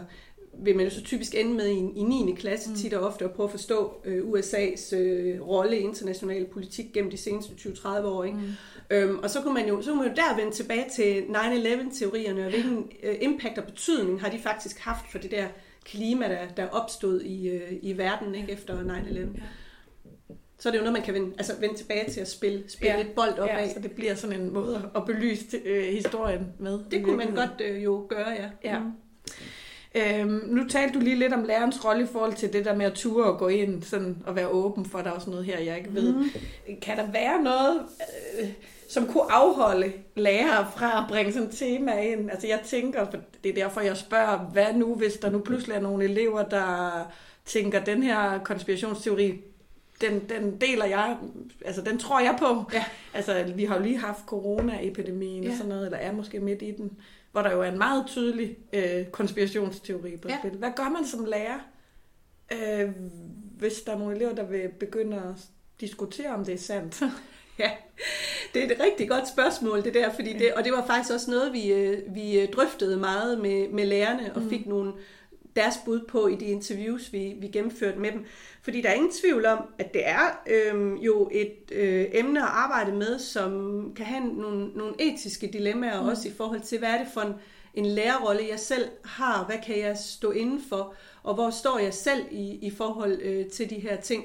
[0.58, 2.34] vil man jo så typisk ende med i, i 9.
[2.38, 2.76] klasse mm.
[2.76, 7.10] tit og ofte at prøve at forstå øh, USA's øh, rolle i international politik gennem
[7.10, 8.24] de seneste 20-30 år.
[8.24, 8.38] Ikke?
[8.38, 8.52] Mm.
[8.90, 12.44] Øhm, og så kunne, man jo, så kunne man jo der vende tilbage til 9-11-teorierne,
[12.44, 15.46] og hvilken øh, impact og betydning har de faktisk haft for det der
[15.84, 19.18] klima, der, der opstod i, øh, i verden ikke, efter 9-11.
[19.18, 19.26] Ja
[20.62, 22.94] så er det jo noget, man kan vende, altså vende tilbage til at spille, spille
[22.94, 23.02] ja.
[23.02, 23.70] lidt bold op ja, af.
[23.70, 26.78] så det bliver sådan en måde at belyse øh, historien med.
[26.90, 28.50] Det kunne man godt øh, jo gøre, ja.
[28.64, 28.78] ja.
[28.78, 28.92] Mm.
[29.94, 32.87] Øhm, nu talte du lige lidt om lærerens rolle i forhold til det der med
[32.87, 35.44] at ture og gå ind sådan, og være åben for, at der er også noget
[35.44, 36.14] her, jeg ikke ved.
[36.14, 36.31] Mm.
[36.83, 37.81] Kan der være noget,
[38.40, 38.48] øh,
[38.88, 42.31] som kunne afholde lærere fra at bringe sådan et tema ind?
[42.31, 43.07] Altså jeg tænker,
[43.44, 46.90] det er derfor jeg spørger, hvad nu, hvis der nu pludselig er nogle elever, der
[47.46, 49.40] tænker, den her konspirationsteori
[50.00, 51.16] den, den deler jeg,
[51.64, 52.64] altså den tror jeg på.
[52.72, 52.85] Ja.
[53.14, 55.50] Altså vi har jo lige haft corona-epidemien ja.
[55.50, 56.90] og sådan noget, eller er måske midt i den,
[57.33, 60.38] hvor der jo er en meget tydelig øh, konspirationsteori på ja.
[60.38, 60.51] spil.
[60.51, 61.59] Hvad gør man som lærer,
[62.53, 62.90] øh,
[63.59, 65.45] hvis der er nogle elever, der vil begynde at
[65.81, 67.03] diskutere, om det er sandt?
[67.59, 67.71] Ja,
[68.55, 71.31] det er et rigtig godt spørgsmål, det der, fordi det, og det var faktisk også
[71.31, 74.51] noget, vi, øh, vi øh, drøftede meget med, med lærerne, og mm.
[74.51, 74.92] fik nogle,
[75.56, 78.24] deres bud på i de interviews, vi, vi gennemførte med dem.
[78.62, 82.48] Fordi der er ingen tvivl om, at det er øh, jo et øh, emne at
[82.48, 86.08] arbejde med, som kan have nogle, nogle etiske dilemmaer mm.
[86.08, 87.34] også i forhold til, hvad er det for en,
[87.74, 91.94] en lærerrolle, jeg selv har, hvad kan jeg stå inden for, og hvor står jeg
[91.94, 94.24] selv i, i forhold øh, til de her ting.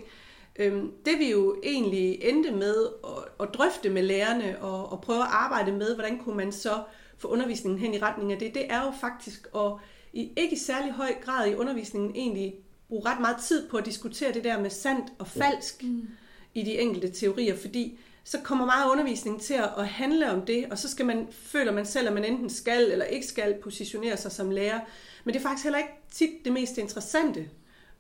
[0.60, 5.22] Øh, det vi jo egentlig endte med at, at drøfte med lærerne og, og prøve
[5.22, 6.84] at arbejde med, hvordan kunne man så
[7.18, 9.72] få undervisningen hen i retning af det, det er jo faktisk at
[10.18, 12.56] i ikke i særlig høj grad i undervisningen egentlig
[12.88, 16.08] bruge ret meget tid på at diskutere det der med sandt og falsk mm.
[16.54, 20.66] i de enkelte teorier, fordi så kommer meget af undervisningen til at handle om det,
[20.72, 24.18] og så skal man, føler man selv, at man enten skal eller ikke skal positionere
[24.18, 24.80] sig som lærer.
[25.24, 27.50] Men det er faktisk heller ikke tit det mest interessante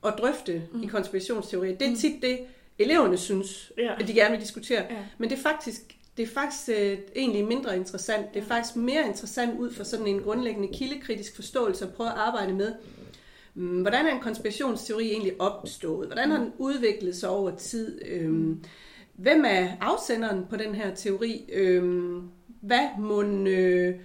[0.05, 0.83] at drøfte mm.
[0.83, 1.77] i konspirationsteorier.
[1.77, 1.97] Det er mm.
[1.97, 2.39] tit det,
[2.79, 4.01] eleverne synes, ja.
[4.01, 4.85] at de gerne vil diskutere.
[4.89, 5.05] Ja.
[5.17, 8.33] Men det er faktisk det er faktisk øh, egentlig mindre interessant.
[8.33, 12.17] Det er faktisk mere interessant ud fra sådan en grundlæggende kildekritisk forståelse at prøve at
[12.17, 12.73] arbejde med,
[13.53, 16.07] mm, hvordan er en konspirationsteori egentlig opstået?
[16.07, 18.01] Hvordan har den udviklet sig over tid?
[18.05, 18.63] Øhm,
[19.15, 21.49] hvem er afsenderen på den her teori?
[21.53, 22.29] Øhm,
[22.61, 23.95] hvad må øh,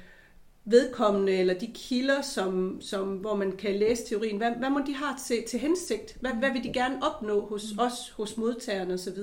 [0.65, 4.95] vedkommende eller de kilder, som, som, hvor man kan læse teorien, hvad, hvad må de
[4.95, 6.17] have til, til hensigt?
[6.21, 9.19] Hvad, hvad vil de gerne opnå hos os, hos modtagerne osv.?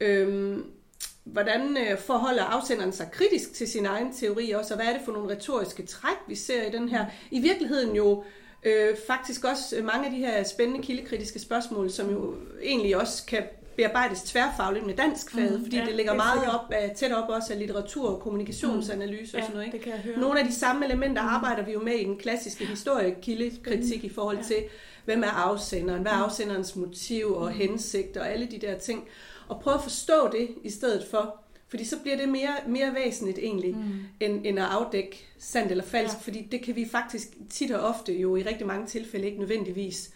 [0.00, 0.64] Øhm,
[1.24, 5.02] hvordan øh, forholder afsenderen sig kritisk til sin egen teori også, og hvad er det
[5.04, 8.24] for nogle retoriske træk, vi ser i den her, i virkeligheden jo
[8.62, 13.42] øh, faktisk også mange af de her spændende kildekritiske spørgsmål, som jo egentlig også kan
[13.76, 17.12] bearbejdes tværfagligt med dansk fag, mm, fordi ja, det ligger det meget op af, tæt
[17.12, 19.66] op også af litteratur og kommunikationsanalyse mm, og sådan noget.
[19.66, 19.76] Ikke?
[19.76, 20.18] Det kan jeg høre.
[20.18, 21.28] Nogle af de samme elementer mm.
[21.28, 24.56] arbejder vi jo med i den klassiske historiekildekritik mm, i forhold til,
[25.04, 26.22] hvem er afsenderen, hvad er mm.
[26.22, 27.58] afsenderens motiv og mm.
[27.58, 29.08] hensigt og alle de der ting
[29.48, 31.40] og prøve at forstå det i stedet for.
[31.68, 33.92] Fordi så bliver det mere, mere væsentligt egentlig, mm.
[34.20, 36.14] end, end at afdække sandt eller falsk.
[36.14, 36.20] Ja.
[36.20, 40.10] Fordi det kan vi faktisk tit og ofte jo i rigtig mange tilfælde ikke nødvendigvis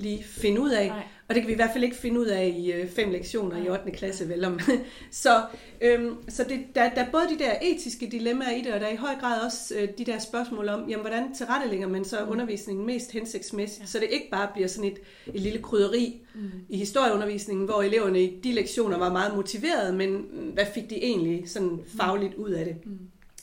[0.00, 0.86] lige finde ud af.
[0.86, 1.02] Nej.
[1.28, 3.56] Og det kan vi i hvert fald ikke finde ud af i øh, fem lektioner
[3.56, 3.66] Nej.
[3.66, 3.90] i 8.
[3.90, 4.60] klasse, vel om.
[5.10, 5.42] så
[5.80, 8.86] øhm, så det, der, der er både de der etiske dilemmaer i det, og der
[8.86, 12.24] er i høj grad også øh, de der spørgsmål om, jamen, hvordan tilrettelægger man så
[12.24, 12.30] mm.
[12.30, 13.86] undervisningen mest hensigtsmæssigt, ja.
[13.86, 14.98] så det ikke bare bliver sådan et,
[15.34, 16.50] et lille krydderi mm.
[16.68, 21.50] i historieundervisningen, hvor eleverne i de lektioner var meget motiverede, men hvad fik de egentlig
[21.50, 21.84] sådan mm.
[21.96, 22.86] fagligt ud af det?
[22.86, 22.98] Mm.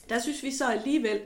[0.08, 1.18] Der synes vi så alligevel,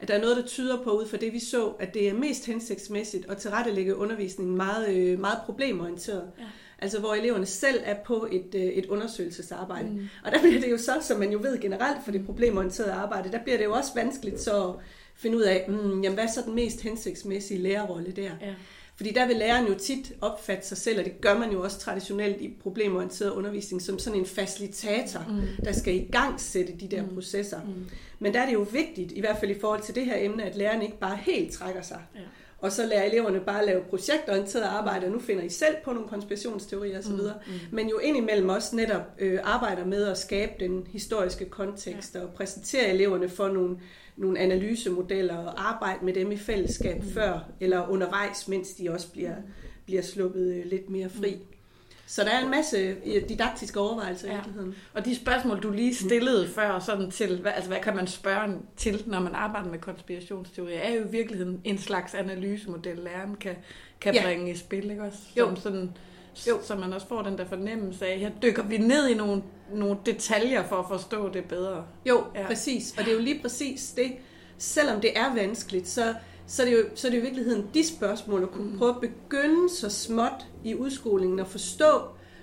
[0.00, 2.14] at der er noget, der tyder på ud fra det, vi så, at det er
[2.14, 6.30] mest hensigtsmæssigt at tilrettelægge undervisningen meget, øh, meget problemorienteret.
[6.38, 6.44] Ja.
[6.78, 9.88] Altså hvor eleverne selv er på et, øh, et undersøgelsesarbejde.
[9.88, 10.08] Mm.
[10.24, 13.32] Og der bliver det jo så, som man jo ved generelt for det problemorienterede arbejde,
[13.32, 14.74] der bliver det jo også vanskeligt så at
[15.14, 18.30] finde ud af, mm, jamen, hvad er så den mest hensigtsmæssige lærerrolle der?
[18.40, 18.54] Ja.
[19.00, 21.78] Fordi der vil læreren jo tit opfatte sig selv, og det gør man jo også
[21.78, 25.64] traditionelt i problemorienteret undervisning, som sådan en facilitator, mm.
[25.64, 27.14] der skal i gang sætte de der mm.
[27.14, 27.60] processer.
[27.64, 27.86] Mm.
[28.18, 30.44] Men der er det jo vigtigt, i hvert fald i forhold til det her emne,
[30.44, 31.98] at læreren ikke bare helt trækker sig.
[32.14, 32.20] Ja.
[32.58, 36.08] Og så lærer eleverne bare lave projektorienteret arbejde, og nu finder I selv på nogle
[36.08, 37.12] konspirationsteorier osv.
[37.12, 37.18] Mm.
[37.18, 37.52] Mm.
[37.70, 42.20] Men jo indimellem også netop øh, arbejder med at skabe den historiske kontekst, ja.
[42.20, 43.76] og præsentere eleverne for nogle
[44.20, 47.10] nogle analysemodeller og arbejde med dem i fællesskab mm.
[47.10, 49.34] før eller undervejs, mens de også bliver,
[49.84, 51.34] bliver sluppet øh, lidt mere fri.
[51.34, 51.56] Mm.
[52.06, 52.96] Så der er en masse
[53.28, 54.32] didaktiske overvejelser ja.
[54.32, 54.74] i virkeligheden.
[54.94, 56.52] Og de spørgsmål, du lige stillede mm.
[56.52, 60.78] før, sådan til, hvad, altså, hvad kan man spørge til, når man arbejder med konspirationsteorier,
[60.78, 63.56] er jo i virkeligheden en slags analysemodel, læreren kan,
[64.00, 64.22] kan ja.
[64.22, 65.18] bringe i spil, ikke også?
[65.18, 65.56] Som jo.
[65.56, 65.90] Sådan,
[66.48, 66.58] jo.
[66.62, 69.96] Så man også får den der fornemmelse af, her dykker vi ned i nogle, nogle
[70.06, 71.84] detaljer for at forstå det bedre.
[72.06, 72.46] Jo, ja.
[72.46, 72.94] præcis.
[72.98, 74.12] Og det er jo lige præcis det,
[74.58, 76.14] selvom det er vanskeligt, så,
[76.46, 78.78] så, er det jo, så er det jo i virkeligheden de spørgsmål, at kunne mm.
[78.78, 82.00] prøve at begynde så småt i udskolingen og forstå,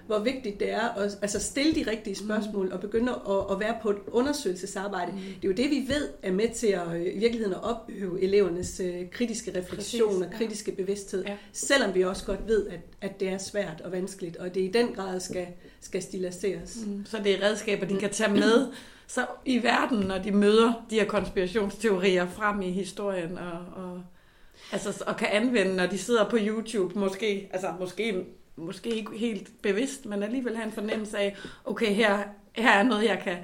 [0.08, 2.28] hvor vigtigt det er at altså stille de rigtige mm.
[2.28, 2.72] spørgsmål mm.
[2.72, 5.12] og begynde at, at være på et undersøgelsesarbejde.
[5.12, 5.18] Mm.
[5.18, 8.22] Det er jo det, vi ved er med til at øh, i virkeligheden at opøve
[8.22, 11.38] elevernes uh, kritiske refleksion Præcis, og kritiske bevidsthed, ja.
[11.52, 14.72] selvom vi også godt ved, at, at det er svært og vanskeligt, og det i
[14.72, 15.48] den grad skal,
[15.82, 16.78] skal stilaseres.
[16.88, 17.06] Mm.
[17.06, 18.68] Så det er redskaber, de kan tage med
[19.08, 24.02] så i verden, når de møder de her konspirationsteorier frem i historien, og, og,
[24.72, 28.26] altså, og kan anvende, når de sidder på YouTube, måske, altså måske
[28.58, 32.20] måske ikke helt bevidst, men alligevel have en fornemmelse af, okay, her,
[32.56, 33.38] her er noget, jeg kan,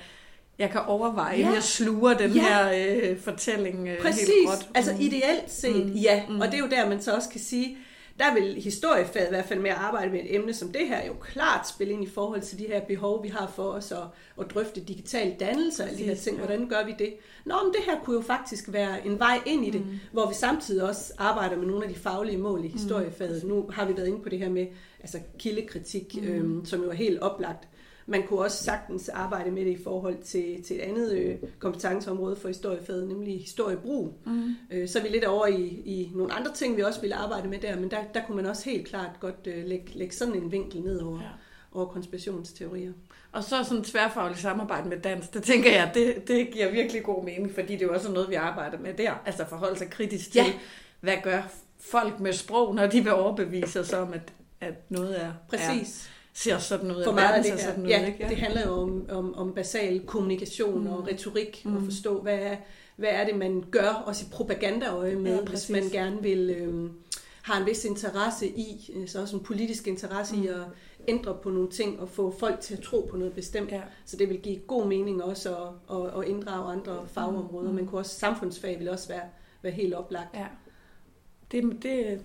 [0.60, 1.50] jeg kan overveje, ja.
[1.50, 2.42] jeg sluger den ja.
[2.42, 2.72] her
[3.12, 4.28] øh, fortælling øh, Præcis.
[4.28, 4.70] helt godt.
[4.74, 5.92] altså ideelt set, mm.
[5.92, 6.24] ja.
[6.30, 6.40] Mm.
[6.40, 7.78] Og det er jo der, man så også kan sige,
[8.20, 11.06] der vil historiefaget i hvert fald med at arbejde med et emne som det her
[11.08, 14.04] jo klart spille ind i forhold til de her behov, vi har for os at,
[14.40, 16.38] at drøfte digital dannelse og alle de her ting.
[16.38, 17.14] Hvordan gør vi det?
[17.46, 20.00] Nå, men det her kunne jo faktisk være en vej ind i det, mm.
[20.12, 22.74] hvor vi samtidig også arbejder med nogle af de faglige mål i mm.
[22.74, 23.44] historiefaget.
[23.44, 23.50] Mm.
[23.50, 24.68] Nu har vi været inde på det her med
[25.00, 26.28] altså kildekritik, mm.
[26.28, 27.68] øhm, som jo er helt oplagt.
[28.06, 32.36] Man kunne også sagtens arbejde med det i forhold til, til et andet øh, kompetenceområde
[32.36, 34.14] for historiefaget, nemlig historiebrug.
[34.26, 34.56] Mm.
[34.72, 37.48] Øh, så er vi lidt over i, i nogle andre ting, vi også ville arbejde
[37.48, 40.36] med der, men der, der kunne man også helt klart godt øh, lægge, lægge sådan
[40.36, 41.28] en vinkel ned over, ja.
[41.72, 42.92] over konspirationsteorier.
[43.32, 47.24] Og så sådan tværfagligt samarbejde med dans, det tænker jeg, det, det giver virkelig god
[47.24, 49.12] mening, fordi det er jo også noget, vi arbejder med der.
[49.26, 50.54] Altså forholde sig kritisk til, ja.
[51.00, 51.42] hvad gør
[51.80, 56.13] folk med sprog, når de vil overbevise os om, at, at noget er, Præcis.
[56.34, 57.04] Er, ser sådan ud.
[57.04, 58.18] For meget af det her, sådan ud, ja, ikke?
[58.20, 60.88] Ja, det handler jo om, om, om basal kommunikation mm.
[60.88, 61.76] og retorik, mm.
[61.76, 62.56] og forstå, hvad er,
[62.96, 66.90] hvad er det, man gør, også i propagandaøje med, ja, hvis man gerne vil, øh,
[67.42, 70.44] har en vis interesse i, øh, så også en politisk interesse mm.
[70.44, 70.62] i at
[71.08, 73.72] ændre på nogle ting og få folk til at tro på noget bestemt.
[73.72, 73.82] Ja.
[74.06, 77.76] Så det vil give god mening også at, at, at inddrage andre fagområder, mm.
[77.76, 79.24] men kunne også, samfundsfag vil også være,
[79.62, 80.36] være helt oplagt.
[80.36, 80.46] Ja.
[81.52, 82.22] Det, det,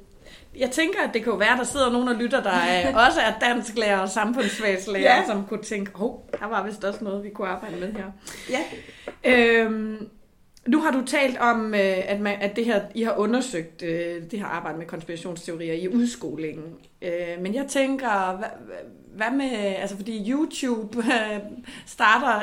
[0.59, 3.21] jeg tænker, at det kan være, at der sidder nogen og lytter, der er, også
[3.21, 5.27] er dansklærer og samfundsfagslærer, ja.
[5.27, 8.05] som kunne tænke, hov, oh, der var vist også noget, vi kunne arbejde med her.
[8.51, 8.65] Ja.
[9.25, 10.09] Øhm,
[10.69, 14.31] nu har du talt om, øh, at, man, at det her, I har undersøgt øh,
[14.31, 16.75] det her arbejde med konspirationsteorier i udskolingen.
[17.03, 18.49] Øh, men jeg tænker, hvad,
[19.15, 21.05] hvad med, altså fordi YouTube
[21.87, 22.43] starter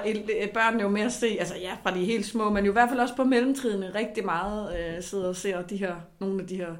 [0.53, 2.89] børnene jo med at se, altså ja, fra de helt små, men jo i hvert
[2.89, 4.69] fald også på mellemtrinene rigtig meget
[5.01, 6.75] sidder og ser de her, nogle af de her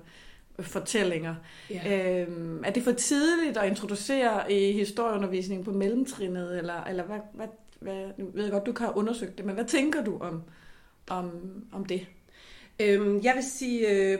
[0.59, 1.35] fortællinger.
[1.69, 2.21] Ja.
[2.21, 7.47] Øhm, er det for tidligt at introducere i historieundervisningen på mellemtrinnet, eller, eller hvad, hvad,
[7.79, 10.43] hvad, nu ved jeg godt, du kan have undersøgt det, men hvad tænker du om,
[11.09, 11.31] om,
[11.71, 12.07] om det?
[12.79, 14.19] Øhm, jeg vil sige øh,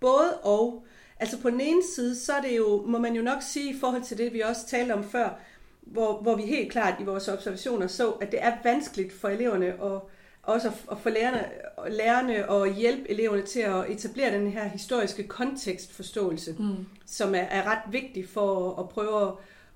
[0.00, 0.84] både og.
[1.20, 3.78] Altså på den ene side, så er det jo, må man jo nok sige i
[3.80, 5.38] forhold til det, vi også talte om før,
[5.80, 9.66] hvor, hvor vi helt klart i vores observationer så, at det er vanskeligt for eleverne
[9.66, 10.00] at
[10.46, 11.44] også at få lærerne,
[11.90, 16.86] lærerne og hjælpe eleverne til at etablere den her historiske kontekstforståelse, mm.
[17.06, 19.32] som er, er ret vigtig for at prøve at,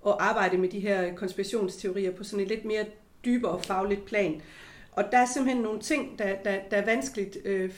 [0.06, 2.84] at arbejde med de her konspirationsteorier på sådan et lidt mere
[3.24, 4.42] dybere fagligt plan.
[4.92, 7.70] Og der er simpelthen nogle ting, der, der, der er vanskeligt øh,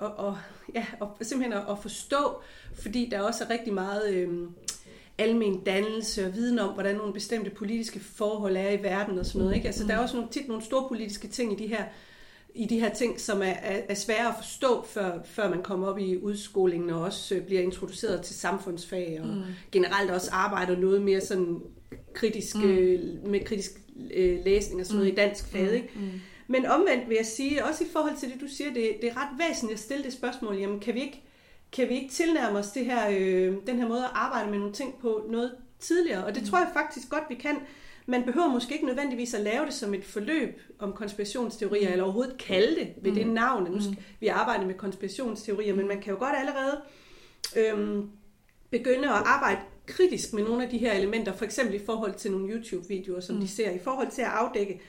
[0.00, 0.38] at, og,
[0.74, 2.40] ja, og simpelthen at, at forstå,
[2.74, 4.48] fordi der også er rigtig meget øh,
[5.18, 9.38] almen dannelse og viden om, hvordan nogle bestemte politiske forhold er i verden og sådan
[9.38, 9.56] noget.
[9.56, 9.66] Ikke?
[9.66, 11.84] Altså, der er også nogle, tit nogle store politiske ting i de her
[12.58, 15.86] i de her ting, som er, er, er svære at forstå, før, før man kommer
[15.86, 19.42] op i udskolingen og også øh, bliver introduceret til samfundsfag og mm.
[19.72, 21.60] generelt også arbejder noget mere sådan
[22.14, 22.70] kritisk, mm.
[22.70, 23.70] øh, med kritisk
[24.14, 25.18] øh, læsning og sådan noget mm.
[25.18, 25.68] i dansk fag.
[25.68, 25.74] Mm.
[25.74, 25.88] Ikke?
[25.94, 26.20] Mm.
[26.46, 29.16] Men omvendt vil jeg sige, også i forhold til det, du siger, det, det er
[29.16, 31.22] ret væsentligt at stille det spørgsmål, jamen kan vi ikke,
[31.72, 34.74] kan vi ikke tilnærme os det her, øh, den her måde at arbejde med nogle
[34.74, 37.56] ting på noget tidligere, og det tror jeg faktisk godt, vi kan.
[38.10, 41.92] Man behøver måske ikke nødvendigvis at lave det som et forløb om konspirationsteorier, mm.
[41.92, 43.16] eller overhovedet kalde det ved mm.
[43.16, 43.70] det navn.
[43.70, 46.80] Nu skal vi arbejde med konspirationsteorier, men man kan jo godt allerede
[47.56, 48.10] øhm,
[48.70, 52.30] begynde at arbejde kritisk med nogle af de her elementer, for eksempel i forhold til
[52.30, 53.40] nogle YouTube-videoer, som mm.
[53.40, 54.80] de ser, i forhold til at afdække,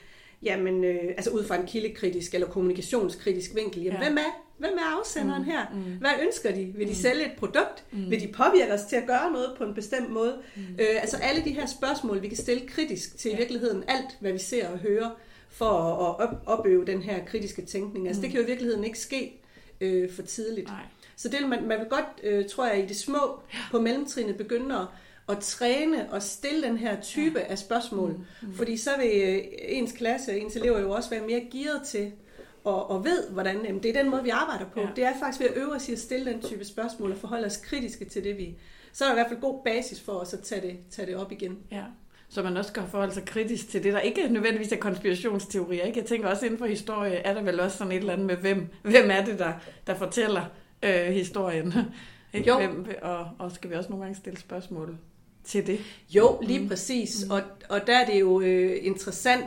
[0.42, 4.08] jamen, øh, altså ud fra en kildekritisk eller kommunikationskritisk vinkel, jamen, ja.
[4.08, 5.48] hvem er Hvem er afsenderen mm.
[5.48, 5.66] her?
[5.74, 5.98] Mm.
[6.00, 6.64] Hvad ønsker de?
[6.64, 6.96] Vil de mm.
[6.96, 7.84] sælge et produkt?
[7.92, 8.10] Mm.
[8.10, 10.38] Vil de påvirke os til at gøre noget på en bestemt måde?
[10.56, 10.62] Mm.
[10.62, 13.34] Øh, altså alle de her spørgsmål, vi kan stille kritisk til ja.
[13.34, 15.10] i virkeligheden alt, hvad vi ser og hører,
[15.50, 18.06] for at op- opøve den her kritiske tænkning.
[18.06, 18.22] Altså mm.
[18.22, 19.40] det kan jo i virkeligheden ikke ske
[19.80, 20.68] øh, for tidligt.
[20.68, 20.82] Nej.
[21.16, 24.74] Så det, man, man vil godt, øh, tror jeg, i det små på mellemtrinnet begynde
[24.74, 24.86] at,
[25.28, 27.44] at træne og stille den her type ja.
[27.44, 28.10] af spørgsmål.
[28.10, 28.48] Mm.
[28.48, 28.54] Mm.
[28.54, 32.12] Fordi så vil øh, ens klasse og ens elever jo også være mere gearet til
[32.64, 34.80] og, og ved, hvordan jamen, det er den måde, vi arbejder på.
[34.80, 34.88] Ja.
[34.96, 37.46] Det er faktisk ved at øve os i at stille den type spørgsmål og forholde
[37.46, 38.54] os kritiske til det, vi...
[38.92, 41.16] Så er der i hvert fald god basis for os at tage det, tage det
[41.16, 41.58] op igen.
[41.70, 41.84] Ja.
[42.28, 45.82] Så man også skal forholde sig kritisk til det, der ikke nødvendigvis er konspirationsteorier.
[45.82, 45.98] Ikke?
[45.98, 48.36] Jeg tænker også inden for historie, er der vel også sådan et eller andet med,
[48.36, 49.52] hvem, hvem er det, der,
[49.86, 50.44] der fortæller
[50.82, 51.74] øh, historien?
[52.46, 52.56] Jo.
[52.56, 54.96] Hvem, og, og skal vi også nogle gange stille spørgsmål
[55.44, 55.80] til det?
[56.10, 56.68] Jo, lige mm.
[56.68, 57.24] præcis.
[57.24, 57.30] Mm.
[57.30, 59.44] Og, og der er det jo øh, interessant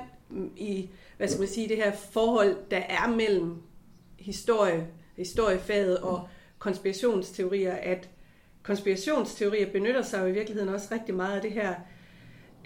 [0.58, 3.56] i hvad skal man sige, det her forhold, der er mellem
[4.20, 6.28] historie, historiefaget og
[6.60, 8.10] konspirationsteorier, at
[8.64, 11.74] konspirationsteorier benytter sig jo i virkeligheden også rigtig meget af det her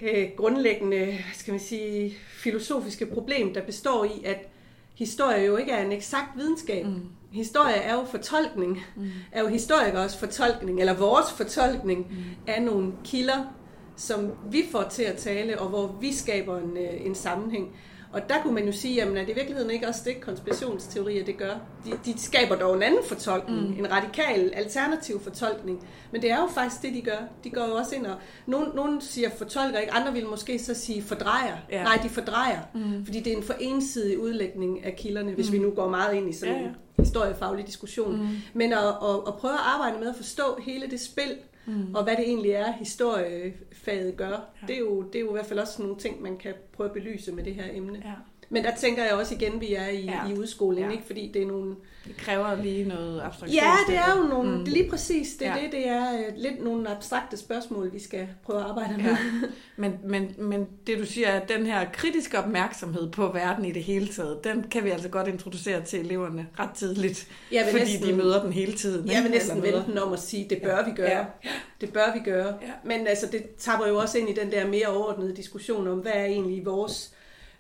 [0.02, 4.48] øh, grundlæggende, skal man sige, filosofiske problem, der består i, at
[4.96, 6.86] historie jo ikke er en eksakt videnskab.
[6.86, 7.02] Mm.
[7.32, 9.10] Historie er jo fortolkning, mm.
[9.32, 12.16] er jo historikers fortolkning, eller vores fortolkning mm.
[12.48, 13.54] af nogle kilder,
[13.96, 17.76] som vi får til at tale, og hvor vi skaber en, øh, en sammenhæng.
[18.12, 21.26] Og der kunne man jo sige, jamen, at det i virkeligheden ikke også det, konspirationsteorier
[21.26, 21.54] det gør.
[21.86, 23.80] De, de skaber dog en anden fortolkning, mm.
[23.80, 25.88] en radikal, alternativ fortolkning.
[26.12, 27.18] Men det er jo faktisk det, de gør.
[27.44, 28.16] De går jo også ind og...
[28.46, 31.58] Nogen, nogen siger fortolker ikke, andre vil måske så sige fordrejer.
[31.72, 31.84] Ja.
[31.84, 32.60] Nej, de fordrejer.
[32.74, 33.06] Mm.
[33.06, 35.54] Fordi det er en for ensidig udlægning af kilderne, hvis mm.
[35.54, 36.68] vi nu går meget ind i sådan ja, ja.
[36.68, 38.18] en historiefaglig diskussion.
[38.18, 38.28] Mm.
[38.54, 41.96] Men at, at, at prøve at arbejde med at forstå hele det spil, mm.
[41.96, 44.28] og hvad det egentlig er, historiefaget gør.
[44.28, 44.68] Ja.
[44.68, 46.90] Det, er jo, det er jo i hvert fald også nogle ting, man kan prøve
[46.90, 48.02] at belyse med det her emne.
[48.06, 48.14] Ja.
[48.50, 50.30] Men der tænker jeg også igen, at vi er i, ja.
[50.30, 50.92] i udskoling, ja.
[50.92, 51.04] ikke?
[51.06, 51.76] fordi det er nogle...
[52.08, 53.56] Det kræver lige noget abstraktion.
[53.56, 54.64] Ja, det er jo nogle, mm.
[54.64, 55.56] det lige præcis det, ja.
[55.64, 59.06] det, det er øh, lidt nogle abstrakte spørgsmål, vi skal prøve at arbejde med.
[59.06, 59.18] Ja.
[59.80, 63.84] Men, men, men det du siger, at den her kritiske opmærksomhed på verden i det
[63.84, 68.08] hele taget, den kan vi altså godt introducere til eleverne ret tidligt, ja, fordi næsten,
[68.08, 69.12] de møder den hele tiden.
[69.12, 70.90] Jeg vil næsten vente den om at sige, det bør ja.
[70.90, 71.26] vi gøre.
[71.44, 71.50] Ja.
[71.82, 72.48] Det bør vi gøre.
[72.48, 72.72] Ja.
[72.84, 76.12] Men altså, det tapper jo også ind i den der mere overordnede diskussion om, hvad
[76.12, 77.14] er egentlig vores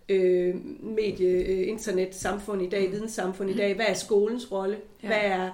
[0.10, 2.92] øh, medie, øh, internet, samfund i dag, mm.
[2.92, 5.08] videnssamfund i dag, hvad er skolens rolle, ja.
[5.08, 5.50] hvad er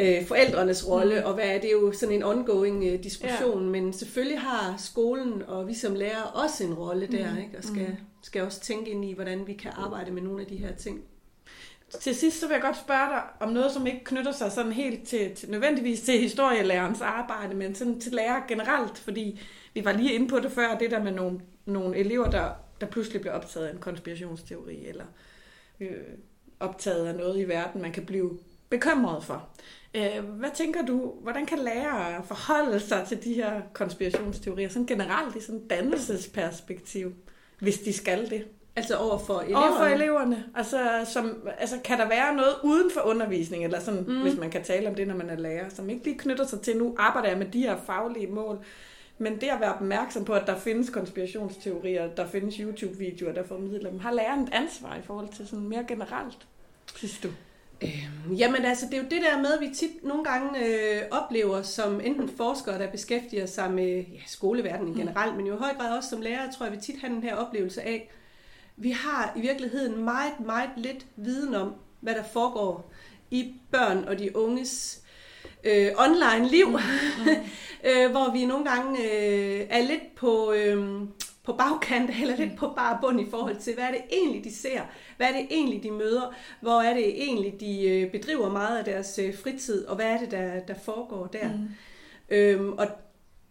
[0.00, 1.26] øh, forældrenes rolle, mm.
[1.26, 3.70] og hvad er det jo sådan en ongoing øh, diskussion, ja.
[3.70, 7.38] men selvfølgelig har skolen og vi som lærer også en rolle der, mm.
[7.38, 7.58] ikke?
[7.58, 7.96] og skal, mm.
[8.22, 11.00] skal også tænke ind i, hvordan vi kan arbejde med nogle af de her ting.
[12.00, 14.72] Til sidst så vil jeg godt spørge dig om noget, som ikke knytter sig sådan
[14.72, 19.40] helt til, til nødvendigvis til historielærerens arbejde, men sådan til lærer generelt, fordi
[19.74, 22.48] vi var lige inde på det før, det der med nogle, nogle elever, der
[22.80, 25.04] der pludselig bliver optaget af en konspirationsteori, eller
[25.80, 25.90] øh,
[26.60, 29.48] optaget af noget i verden, man kan blive bekymret for.
[29.94, 35.36] Øh, hvad tænker du, hvordan kan lærere forholde sig til de her konspirationsteorier, sådan generelt
[35.36, 37.14] i sådan et dannelsesperspektiv,
[37.58, 38.46] hvis de skal det?
[38.76, 39.66] Altså over for eleverne?
[39.66, 40.44] Over for eleverne.
[40.54, 44.22] Altså, som, altså kan der være noget uden for undervisning, eller sådan, mm.
[44.22, 46.60] hvis man kan tale om det, når man er lærer, som ikke lige knytter sig
[46.60, 48.64] til, nu arbejder jeg med de her faglige mål,
[49.18, 53.90] men det at være opmærksom på, at der findes konspirationsteorier, der findes YouTube-videoer, der formidler
[53.90, 56.46] dem, har læreren et ansvar i forhold til sådan mere generelt,
[56.94, 57.28] synes du?
[57.82, 61.02] Øhm, jamen altså, det er jo det der med, at vi tit nogle gange øh,
[61.10, 64.98] oplever som enten forskere, der beskæftiger sig med ja, skoleverdenen mm.
[64.98, 67.22] generelt, men jo i høj grad også som lærere, tror jeg, vi tit har den
[67.22, 68.10] her oplevelse af,
[68.76, 72.90] vi har i virkeligheden meget, meget lidt viden om, hvad der foregår
[73.30, 75.02] i børn og de unges
[75.66, 76.74] øh, online liv, mm.
[76.74, 77.30] Mm.
[77.88, 81.00] øh, hvor vi nogle gange øh, er lidt på, øh,
[81.44, 84.54] på bagkant eller lidt på bare bund i forhold til, hvad er det egentlig, de
[84.54, 84.80] ser?
[85.16, 86.34] Hvad er det egentlig, de møder?
[86.60, 89.86] Hvor er det egentlig, de øh, bedriver meget af deres øh, fritid?
[89.86, 91.48] Og hvad er det, der, der foregår der?
[91.52, 91.68] Mm.
[92.28, 92.86] Øhm, og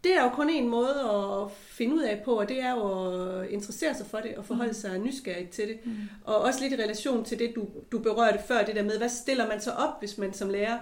[0.03, 3.41] det er jo kun en måde at finde ud af på, og det er jo
[3.41, 4.73] at interessere sig for det og forholde mm.
[4.73, 5.79] sig nysgerrig til det.
[5.85, 5.91] Mm.
[6.23, 9.09] Og også lidt i relation til det, du, du berørte før, det der med, hvad
[9.09, 10.77] stiller man så op, hvis man som lærer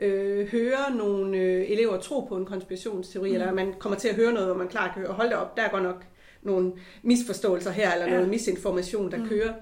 [0.00, 3.34] øh, høre nogle øh, elever tro på en konspirationsteori, mm.
[3.34, 5.56] eller man kommer til at høre noget, hvor man klart kan høre, hold da op,
[5.56, 6.04] der er godt nok
[6.42, 6.72] nogle
[7.02, 8.12] misforståelser her, eller ja.
[8.12, 9.28] noget misinformation, der mm.
[9.28, 9.52] kører.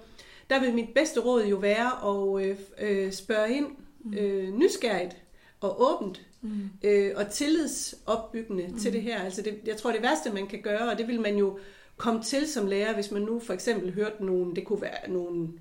[0.51, 3.66] Der vil mit bedste råd jo være at øh, øh, spørge ind
[4.05, 4.14] mm.
[4.14, 5.16] øh, nysgerrigt
[5.61, 6.70] og åbent mm.
[6.85, 8.78] øh, og tillidsopbyggende mm.
[8.78, 9.22] til det her.
[9.22, 11.59] Altså det, jeg tror, det værste, man kan gøre, og det vil man jo
[11.97, 15.59] komme til som lærer, hvis man nu for eksempel hørte nogen, det kunne være nogen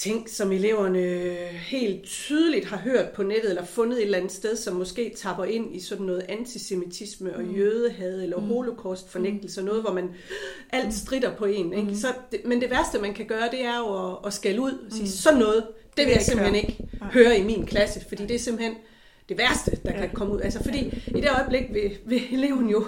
[0.00, 1.00] ting, som eleverne
[1.46, 5.44] helt tydeligt har hørt på nettet, eller fundet et eller andet sted, som måske tapper
[5.44, 7.54] ind i sådan noget antisemitisme og mm.
[7.54, 8.46] jødehad, eller mm.
[8.46, 9.66] holocaustfornægtelse, mm.
[9.66, 10.10] noget, hvor man
[10.70, 11.72] alt strider på en.
[11.72, 11.88] Ikke?
[11.88, 11.94] Mm.
[11.94, 14.72] Så det, men det værste, man kan gøre, det er jo at, at skælde ud
[14.72, 15.06] og sige, mm.
[15.06, 18.74] sådan noget, det vil jeg simpelthen ikke høre i min klasse, fordi det er simpelthen
[19.28, 20.40] det værste, der kan komme ud.
[20.40, 22.84] Altså fordi i det øjeblik vil, vil eleven jo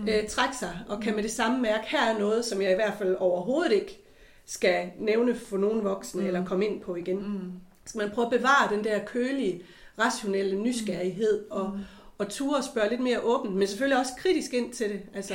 [0.00, 0.08] mm.
[0.08, 2.74] øh, trække sig, og kan med det samme mærke, her er noget, som jeg i
[2.74, 4.05] hvert fald overhovedet ikke
[4.46, 6.26] skal nævne for nogen voksne, mm.
[6.26, 7.16] eller komme ind på igen.
[7.16, 7.52] Mm.
[7.86, 9.62] Så man prøver at bevare den der kølige,
[9.98, 11.50] rationelle nysgerrighed, mm.
[11.50, 11.78] og,
[12.18, 15.00] og ture og spørge lidt mere åbent, men selvfølgelig også kritisk ind til det.
[15.14, 15.34] Altså,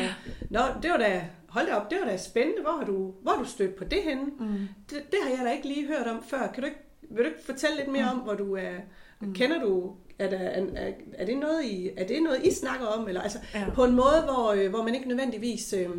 [0.49, 3.31] Nå, det var da, hold da op, det var da spændende, hvor har du, hvor
[3.31, 4.23] har du stødt på det henne?
[4.39, 4.67] Mm.
[4.89, 6.51] Det, det har jeg da ikke lige hørt om før.
[6.53, 8.19] Kan du ikke, vil du ikke fortælle lidt mere mm.
[8.19, 8.75] om, hvor du er,
[9.19, 9.33] mm.
[9.33, 13.07] kender du er, der, er, er, det noget, I, er det noget, I snakker om?
[13.07, 13.65] Eller, altså, ja.
[13.73, 15.89] På en måde, hvor, øh, hvor man ikke nødvendigvis øh,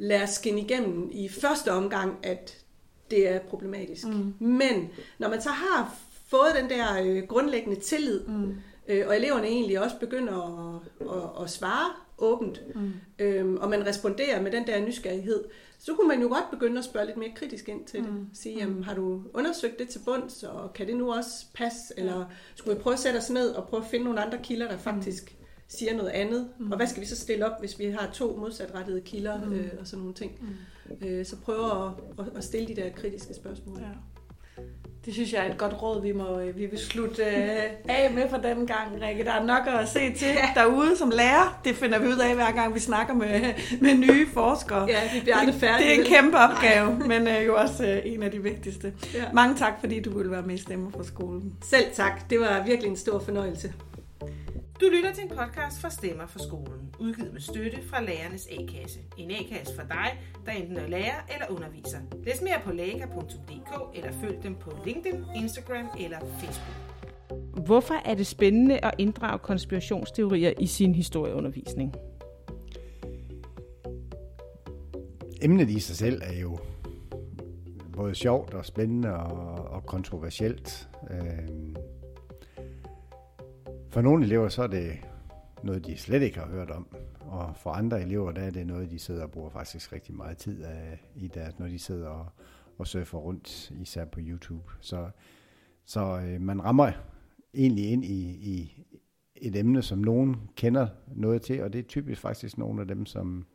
[0.00, 2.56] lader skinne igennem i første omgang, at
[3.10, 4.06] det er problematisk.
[4.06, 4.34] Mm.
[4.38, 4.88] Men
[5.18, 5.94] når man så har
[6.26, 8.54] fået den der øh, grundlæggende tillid, mm.
[8.88, 10.34] øh, og eleverne egentlig også begynder
[10.74, 12.92] at, at, at svare åbent, mm.
[13.18, 15.44] øh, og man responderer med den der nysgerrighed,
[15.78, 18.12] så kunne man jo godt begynde at spørge lidt mere kritisk ind til det.
[18.12, 18.26] Mm.
[18.34, 18.82] Sige, jamen, mm.
[18.82, 21.94] har du undersøgt det til bunds, og kan det nu også passe?
[21.96, 22.24] Eller
[22.54, 24.76] skulle vi prøve at sætte os ned og prøve at finde nogle andre kilder, der
[24.76, 24.82] mm.
[24.82, 25.36] faktisk.
[25.70, 26.48] Siger noget andet?
[26.58, 26.70] Mm.
[26.70, 29.52] Og hvad skal vi så stille op, hvis vi har to modsatrettede kilder mm.
[29.52, 30.32] øh, og sådan nogle ting?
[30.40, 31.06] Mm.
[31.06, 33.78] Øh, så prøve at, at, at stille de der kritiske spørgsmål.
[33.78, 33.86] Ja.
[35.04, 38.10] Det synes jeg er et godt råd, vi, må, øh, vi vil slutte øh, af
[38.14, 39.24] med for den gang, Rikke.
[39.24, 41.60] Der er nok at se til derude som lærer.
[41.64, 44.86] Det finder vi ud af, hver gang vi snakker med, med nye forskere.
[44.88, 45.88] Ja, vi bliver aldrig færdige.
[45.88, 48.92] Det er en kæmpe opgave, men øh, jo også øh, en af de vigtigste.
[49.14, 49.24] Ja.
[49.32, 51.54] Mange tak, fordi du ville være med i Stemmer for skolen.
[51.64, 52.30] Selv tak.
[52.30, 53.72] Det var virkelig en stor fornøjelse.
[54.80, 59.00] Du lytter til en podcast fra Stemmer for skolen, udgivet med støtte fra Lærernes A-kasse.
[59.16, 61.98] En A-kasse for dig, der enten er lærer eller underviser.
[62.24, 66.76] Læs mere på læger.dk eller følg dem på LinkedIn, Instagram eller Facebook.
[67.66, 71.94] Hvorfor er det spændende at inddrage konspirationsteorier i sin historieundervisning?
[75.42, 76.58] Emnet i sig selv er jo
[77.92, 80.88] både sjovt og spændende og, og kontroversielt.
[81.10, 81.48] Øh,
[83.90, 84.98] for nogle elever så er det
[85.62, 86.86] noget, de slet ikke har hørt om.
[87.20, 90.36] Og for andre elever, der er det noget, de sidder og bruger faktisk rigtig meget
[90.36, 92.26] tid af, i deres, når de sidder og,
[92.78, 94.70] og surfer rundt, især på YouTube.
[94.80, 95.10] Så,
[95.84, 96.92] så øh, man rammer
[97.54, 98.84] egentlig ind i, i
[99.36, 103.06] et emne, som nogen kender noget til, og det er typisk faktisk nogle af dem,
[103.06, 103.46] som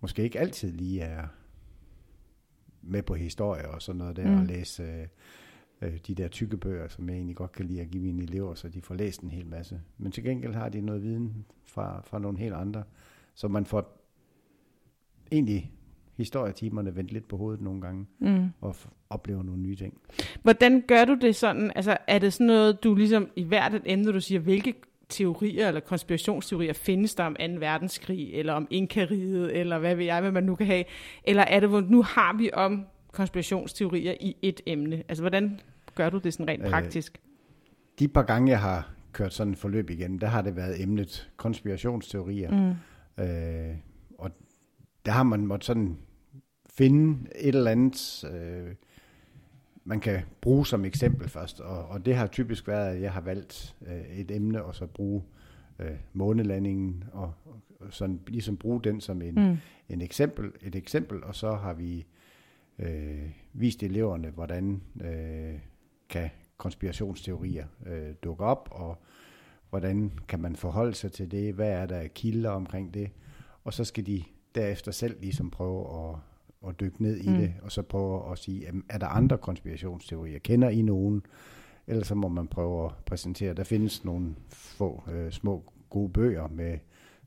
[0.00, 1.26] måske ikke altid lige er
[2.82, 4.40] med på historie og sådan noget der, mm.
[4.40, 5.06] og læse øh,
[5.82, 8.54] øh, de der tykke bøger, som jeg egentlig godt kan lide at give mine elever,
[8.54, 9.80] så de får læst en hel masse.
[9.98, 12.82] Men til gengæld har de noget viden fra, fra nogle helt andre,
[13.34, 14.00] så man får
[15.32, 15.72] egentlig
[16.16, 18.48] historietimerne vendt lidt på hovedet nogle gange, mm.
[18.60, 18.76] og
[19.10, 20.00] oplever nogle nye ting.
[20.42, 21.72] Hvordan gør du det sådan?
[21.74, 24.74] Altså, er det sådan noget, du ligesom i hvert et emne, du siger, hvilke
[25.08, 27.44] teorier eller konspirationsteorier findes der om 2.
[27.58, 30.84] verdenskrig, eller om inkariget, eller hvad ved jeg, hvad man nu kan have?
[31.24, 35.02] Eller er det, hvor nu har vi om konspirationsteorier i et emne?
[35.08, 35.60] Altså, hvordan
[36.00, 37.20] gør du det sådan rent øh, praktisk?
[37.98, 41.30] De par gange, jeg har kørt sådan et forløb igennem, der har det været emnet
[41.36, 42.74] konspirationsteorier.
[43.18, 43.24] Mm.
[43.24, 43.76] Øh,
[44.18, 44.30] og
[45.06, 45.98] der har man måttet sådan
[46.70, 48.74] finde et eller andet, øh,
[49.84, 51.60] man kan bruge som eksempel først.
[51.60, 54.86] Og, og det har typisk været, at jeg har valgt øh, et emne, og så
[54.86, 55.22] bruge
[55.78, 57.32] øh, månelandingen, og,
[57.80, 59.56] og sådan ligesom bruge den som en, mm.
[59.88, 62.06] en eksempel, et eksempel, og så har vi
[62.78, 65.58] øh, vist eleverne, hvordan øh,
[66.10, 68.98] kan konspirationsteorier øh, dukke op, og
[69.70, 73.10] hvordan kan man forholde sig til det, hvad er der kilder omkring det,
[73.64, 74.22] og så skal de
[74.54, 76.16] derefter selv ligesom prøve at,
[76.68, 77.34] at dykke ned i mm.
[77.34, 80.38] det, og så prøve at sige, er der andre konspirationsteorier?
[80.38, 81.22] Kender I nogen?
[81.86, 83.54] Ellers så må man prøve at præsentere.
[83.54, 86.78] Der findes nogle få øh, små gode bøger med,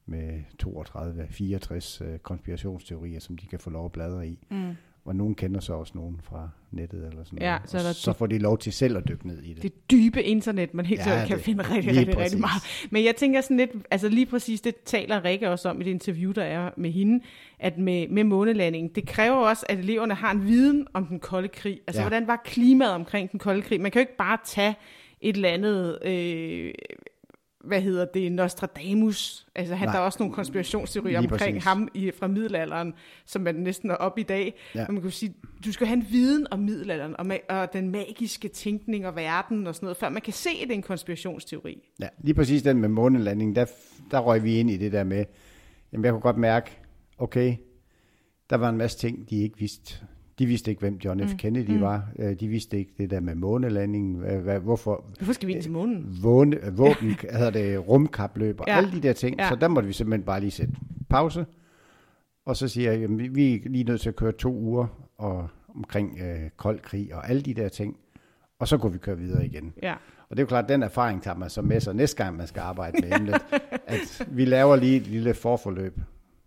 [0.05, 4.39] med 32-64 øh, konspirationsteorier, som de kan få lov at bladre i.
[4.51, 4.75] Mm
[5.05, 7.69] og nogen kender så også nogen fra nettet eller sådan ja, noget.
[7.69, 9.63] Så, og så får de lov til selv at dykke ned i det.
[9.63, 12.87] Det dybe internet, man helt ja, sikkert kan det, finde rigtig, rigtig, rigtig meget.
[12.91, 15.91] Men jeg tænker sådan lidt, altså lige præcis det taler Rikke også om i det
[15.91, 17.23] interview, der er med hende,
[17.59, 21.47] at med, med månelandingen, det kræver også, at eleverne har en viden om den kolde
[21.47, 21.79] krig.
[21.87, 22.07] Altså ja.
[22.07, 23.81] hvordan var klimaet omkring den kolde krig?
[23.81, 24.75] Man kan jo ikke bare tage
[25.21, 25.99] et eller andet...
[26.05, 26.73] Øh,
[27.63, 29.47] hvad hedder det, Nostradamus.
[29.55, 29.93] Altså han, Nej.
[29.93, 31.63] der er også nogle konspirationsteorier omkring præcis.
[31.63, 32.93] ham i, fra middelalderen,
[33.25, 34.53] som man næsten er op i dag.
[34.75, 34.79] Ja.
[34.79, 34.85] Ja.
[34.89, 35.33] Man kan sige,
[35.65, 39.67] du skal have en viden om middelalderen, og, ma- og den magiske tænkning og verden
[39.67, 41.89] og sådan noget, før man kan se, at det er en konspirationsteori.
[41.99, 43.65] Ja, lige præcis den med månelandingen, der,
[44.11, 45.25] der røg vi ind i det der med,
[45.91, 46.71] jamen jeg kunne godt mærke,
[47.17, 47.55] okay,
[48.49, 50.05] der var en masse ting, de ikke vidste.
[50.39, 51.31] De vidste ikke, hvem John F.
[51.31, 51.37] Mm.
[51.37, 51.81] Kennedy Mm.
[51.81, 52.07] var.
[52.19, 54.15] Øh, De vidste ikke det der med månelandingen.
[54.15, 56.17] Hvad, hvorfor Hvorfor skal vi ind til månen?
[56.23, 58.71] vågne, våben, hedder det rumkapløb og Ja.
[58.73, 58.77] ja.
[58.77, 59.35] alle de der ting.
[59.37, 59.43] Ja.
[59.43, 59.49] Ja.
[59.49, 60.73] Så der måtte vi simpelthen bare lige sætte
[61.09, 61.45] pause.
[62.45, 65.47] Og så siger jeg, vi- vi er lige nødt til at køre to uger og
[65.75, 67.97] omkring øh, kold krig og alle de der ting.
[68.59, 69.73] Og så kunne vi køre videre igen.
[69.83, 69.93] Ja.
[70.29, 72.37] Og det er jo klart, at den erfaring tager man så med sig næste gang,
[72.37, 73.35] man skal arbejde med emnet.
[73.87, 75.97] at vi laver lige et lille forforløb,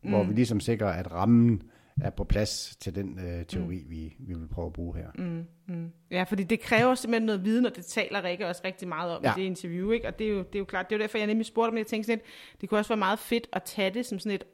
[0.03, 0.11] mm.
[0.11, 1.63] hvor vi ligesom sikrer, at rammen
[2.01, 3.91] er på plads til den øh, teori, mm.
[3.91, 5.07] vi, vi vil prøve at bruge her.
[5.19, 5.45] Mm,
[5.75, 5.91] mm.
[6.11, 9.25] Ja, fordi det kræver simpelthen noget viden, og det taler Rikke også rigtig meget om
[9.25, 9.33] ja.
[9.37, 10.09] I det interview, ikke?
[10.09, 11.71] Og det er, jo, det er jo klart, det er jo derfor, jeg nemlig spurgte
[11.71, 14.19] om, jeg tænkte sådan lidt, det kunne også være meget fedt at tage det som
[14.19, 14.45] sådan et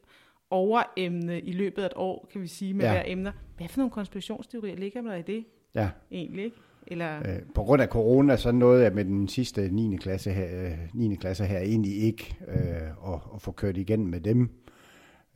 [0.50, 2.92] overemne i løbet af et år, kan vi sige, med ja.
[2.92, 3.32] Hver emner.
[3.56, 5.88] Hvad for nogle konspirationsteorier ligger der i det Ja.
[6.10, 6.56] egentlig, ikke?
[6.86, 9.96] Eller, Øh, på grund af corona, så nåede jeg med den sidste 9.
[9.96, 11.14] klasse her, øh, 9.
[11.14, 14.50] klasse her egentlig ikke øh, at, at få kørt igennem med dem.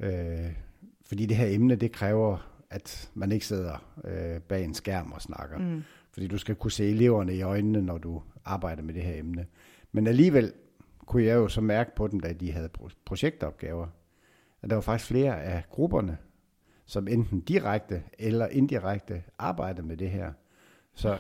[0.01, 0.11] Øh,
[1.07, 5.23] fordi det her emne, det kræver, at man ikke sidder øh, bag en skærm og
[5.23, 5.59] snakker.
[5.59, 5.83] mm,
[6.13, 9.47] Fordi du skal kunne se eleverne i øjnene, når du arbejder med det her emne.
[9.93, 10.53] Men alligevel
[11.07, 13.87] kunne jeg jo så mærke på dem, da de havde pro- projektopgaver,
[14.63, 16.19] at der var faktisk flere af grupperne,
[16.87, 20.33] som enten direkte eller indirekte arbejdede med det her.
[20.95, 21.19] Så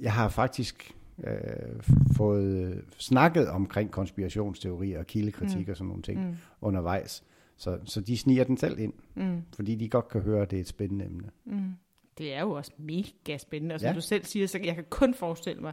[0.00, 0.94] jeg har faktisk
[1.24, 1.82] øh,
[2.16, 5.70] fået snakket omkring konspirationsteorier og kildekritik mm.
[5.70, 7.24] og sådan nogle ting mm, undervejs.
[7.56, 10.56] Så, så de sniger den selv ind, mm, fordi de godt kan høre, at det
[10.56, 11.30] er et spændende emne.
[11.44, 11.70] mm.
[12.18, 13.94] Det er jo også mega spændende, og som Ja.
[13.94, 15.72] du selv siger, så jeg kan kun forestille mig,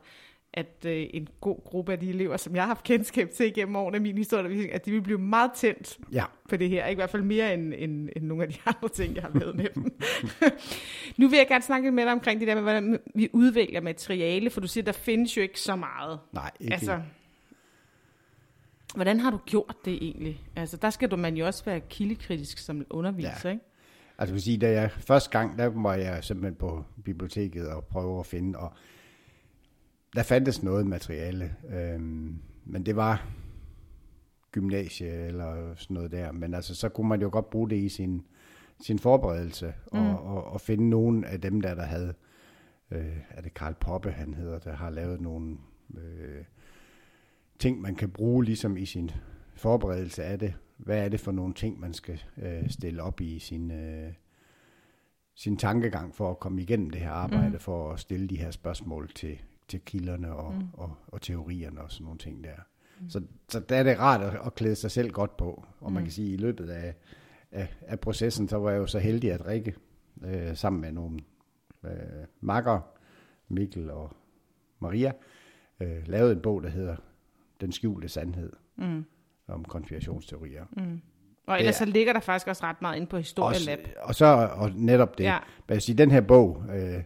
[0.54, 3.76] at øh, en god gruppe af de elever, som jeg har haft kendskab til igennem
[3.76, 6.86] årene af min historie, at de vil blive meget tændt Ja, på det her.
[6.86, 6.92] Ikke?
[6.92, 9.56] I hvert fald mere end, end, end nogle af de andre ting, jeg har lavet
[9.56, 9.84] med dem.
[11.18, 14.50] nu vil jeg gerne snakke med dig omkring det der med, hvordan vi udvælger materiale,
[14.50, 16.20] for du siger, der findes jo ikke så meget.
[16.32, 16.74] nej, ikke.
[16.74, 17.02] Altså,
[18.96, 20.48] hvordan har du gjort det egentlig?
[20.56, 23.50] Altså, der skal du man jo også være kildekritisk som underviser, Ja.
[23.50, 23.66] ikke?
[24.18, 28.20] Altså vil sige, da jeg første gang, der var jeg simpelthen på biblioteket og prøve
[28.20, 28.74] at finde, og
[30.16, 33.28] der fandtes noget materiale, øhm, men det var
[34.52, 37.90] gymnasie eller sådan noget der, men altså så kunne man jo godt bruge det i
[37.90, 38.26] sin,
[38.82, 40.00] sin forberedelse, mm.
[40.00, 42.14] og, og, og finde nogen af dem der, der havde,
[42.92, 45.58] øh, er det Karl Poppe, han hedder, der har lavet nogle
[45.98, 46.44] øh,
[47.62, 49.12] ting, man kan bruge ligesom i sin
[49.56, 50.54] forberedelse af det.
[50.78, 54.14] Hvad er det for nogle ting, man skal øh, stille op i sin, øh,
[55.36, 57.60] sin tankegang for at komme igennem det her arbejde, mm.
[57.60, 59.38] for at stille de her spørgsmål til,
[59.68, 60.60] til kilderne og, Mm.
[60.60, 60.68] mm.
[60.74, 62.56] og, og teorierne og sådan nogle ting der.
[63.00, 63.10] Mm.
[63.10, 65.66] Så, så der er det rart at, at klæde sig selv godt på.
[65.80, 65.94] Og mm.
[65.94, 66.96] man kan sige, at i løbet af,
[67.52, 69.76] af, af processen, så var jeg jo så heldig at Rikke
[70.24, 71.20] øh, sammen med nogle
[71.86, 71.92] øh,
[72.42, 72.80] makker,
[73.48, 74.12] Mikkel og
[74.80, 75.12] Maria,
[75.80, 76.96] øh, lavede en bog, der hedder
[77.62, 79.06] Den skjulte sandhed Mm,
[79.48, 80.66] om konspirationsteorier.
[80.78, 81.02] mm.
[81.48, 83.80] Og ellers så ligger der faktisk også ret meget inde på Historielab.
[84.02, 85.24] Og, og så og netop det.
[85.24, 85.38] Ja.
[85.68, 87.04] Men jeg den her bog, øh,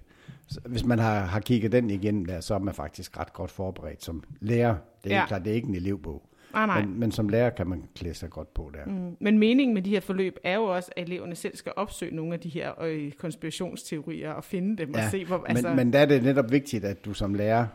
[0.65, 4.03] hvis man har, har kigget den igennem der, så er man faktisk ret godt forberedt
[4.03, 4.75] som lærer.
[5.03, 5.25] Det er Ja.
[5.25, 6.29] klart, det er ikke en elevbog.
[6.53, 6.85] Ah, nej.
[6.85, 8.85] Men, men som lærer kan man klæde sig godt på der.
[8.91, 9.15] Mm.
[9.19, 12.33] Men meningen med de her forløb er jo også, at eleverne selv skal opsøge nogle
[12.33, 15.37] af de her øh, konspirationsteorier og finde dem Ja, og se, hvor...
[15.37, 17.67] Men, Altså, men der er det netop vigtigt, at du som lærer,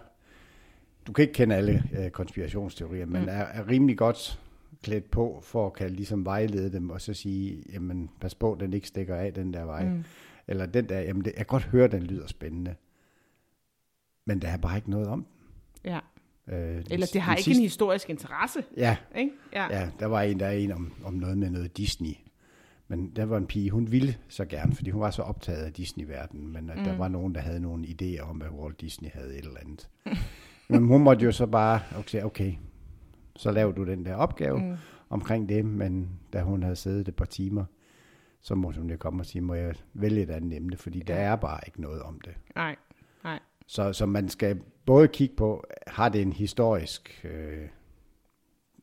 [1.06, 3.28] du kan ikke kende alle øh, konspirationsteorier, men Mm.
[3.28, 4.40] er, er rimelig godt
[4.82, 8.72] klædt på, for at kan ligesom vejlede dem, og så sige, jamen pas på, den
[8.72, 9.84] ikke stikker af den der vej.
[9.88, 10.04] Mm.
[10.48, 12.74] Eller den der, jamen det, jeg kan godt høre, den lyder spændende.
[14.26, 15.90] Men der er bare ikke noget om den.
[15.92, 15.98] ja.
[16.48, 19.32] Øh, Eller det har ikke sidste- en historisk interesse, Ja, ikke?
[19.52, 19.78] Ja.
[19.80, 22.14] ja, der var en, der er en om, om noget med noget Disney.
[22.88, 25.72] Men der var en pige, hun ville så gerne, fordi hun var så optaget af
[25.72, 26.84] Disney-verdenen, men mm.
[26.84, 29.88] der var nogen, der havde nogle idéer om, at Walt Disney havde et eller andet.
[30.70, 32.52] men hun måtte jo så bare, okay, okay,
[33.36, 34.76] så laver du den der opgave Mm.
[35.10, 37.64] omkring det, men da hun havde siddet et par timer,
[38.40, 41.14] så måtte hun jo komme og sige, må jeg vælge et andet emne, fordi der
[41.14, 41.20] Ja.
[41.22, 42.32] er bare ikke noget om det.
[42.56, 42.76] Nej,
[43.24, 43.38] nej.
[43.66, 47.68] Så, så man skal både kigge på, har det en historisk, øh,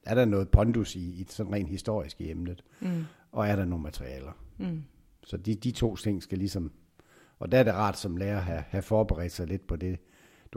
[0.05, 3.03] er der noget pondus i, i sådan rent historisk i emnet, Mm.
[3.31, 4.31] og er der nogle materialer.
[4.57, 4.83] Mm.
[5.23, 6.71] Så de, de to ting skal ligesom,
[7.39, 9.99] og der er det rart som lærer at have, have forberedt sig lidt på det.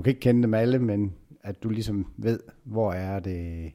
[0.00, 3.72] Du kan ikke kende dem alle, men at du ligesom ved, hvor er det,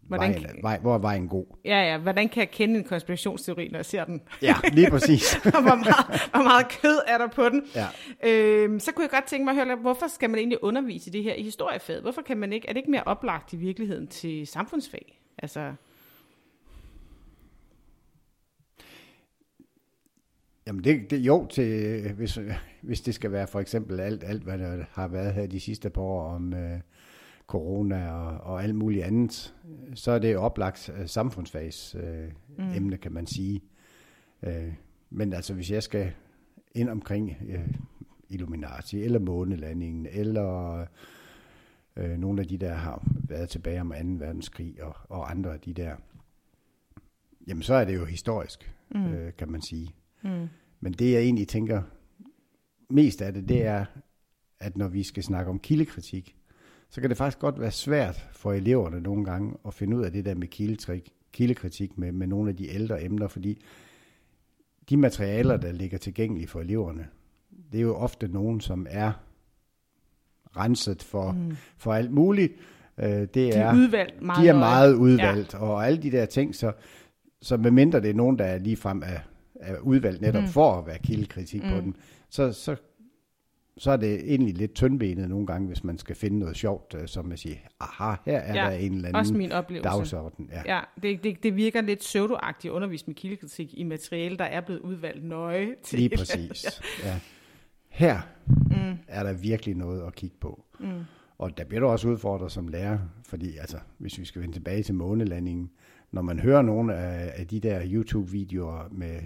[0.00, 1.46] Hvordan vejen, kan- vej, hvor er vejen god.
[1.64, 1.98] Ja, ja.
[1.98, 4.20] Hvordan kan jeg kende en konspirationsteori, når jeg ser den?
[4.42, 5.36] Ja, lige præcis.
[5.54, 7.62] og hvor meget, hvor meget kød er der på den?
[7.74, 7.86] Ja.
[8.24, 11.12] Øhm, så kunne jeg godt tænke mig at høre, hvorfor skal man egentlig undervise i
[11.12, 12.02] det her i historiefaget?
[12.02, 15.20] Hvorfor kan man ikke, er det ikke mere oplagt i virkeligheden til samfundsfag?
[15.38, 15.72] Altså,
[20.66, 22.38] Jamen det, det jo til, hvis,
[22.86, 25.90] hvis det skal være for eksempel alt, alt hvad der har været her de sidste
[25.90, 26.80] par år om øh,
[27.46, 29.54] corona og, og alt muligt andet,
[29.94, 32.28] så er det oplagt øh, samfundsfags øh,
[32.58, 32.74] mm.
[32.74, 33.62] emne, kan man sige.
[34.42, 34.72] Øh,
[35.10, 36.12] men altså hvis jeg skal
[36.74, 37.68] ind omkring øh,
[38.28, 40.80] Illuminati, eller månelandingen, eller
[41.96, 44.24] øh, nogle af de der har været tilbage om 2.
[44.24, 45.96] verdenskrig, og, og andre af de der,
[47.46, 49.06] jamen så er det jo historisk, mm.
[49.06, 49.94] øh, kan man sige.
[50.22, 50.48] mm,
[50.80, 51.82] Men det jeg egentlig tænker
[52.88, 53.84] mest af det, det er,
[54.60, 56.36] at når vi skal snakke om kildekritik,
[56.88, 60.12] så kan det faktisk godt være svært for eleverne nogle gange at finde ud af
[60.12, 63.62] det der med kildetrik, kildekritik med, med nogle af de ældre emner, fordi
[64.88, 67.06] de materialer, der ligger tilgængelige for eleverne,
[67.72, 69.12] det er jo ofte nogen, som er
[70.56, 71.56] renset for, mm.
[71.76, 72.52] for alt muligt.
[72.98, 75.58] Øh, det de er, er udvalgt meget de er meget udvalgt, ja.
[75.58, 76.72] og alle de der ting, så,
[77.42, 79.18] så medmindre det er nogen, der er ligefrem er,
[79.54, 80.48] er udvalgt netop mm.
[80.48, 81.70] for at være kildekritik mm.
[81.70, 81.94] på dem,
[82.36, 82.76] så, så,
[83.78, 87.08] så er det egentlig lidt tyndbenet nogle gange, hvis man skal finde noget sjovt, øh,
[87.08, 89.88] som at sige, aha, her er Ja, der en eller Også anden min oplevelse.
[89.88, 90.50] dagsorden.
[90.52, 90.74] Ja.
[90.76, 94.60] Ja, det, det, det virker lidt pseudoagtigt at undervise med kildekritik i materiale, der er
[94.60, 95.98] blevet udvalgt nøje til.
[95.98, 96.66] Lige præcis.
[97.04, 97.20] ja.
[97.88, 98.98] Her mm.
[99.08, 100.64] er der virkelig noget at kigge på.
[100.80, 100.86] Mm.
[101.38, 104.82] Og der bliver du også udfordret som lærer, fordi altså, hvis vi skal vende tilbage
[104.82, 105.70] til månelandingen,
[106.12, 109.20] når man hører nogle af, af de der YouTube-videoer med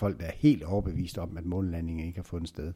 [0.00, 2.72] folk, der er helt overbevist om, at månelandingen ikke har fundet sted,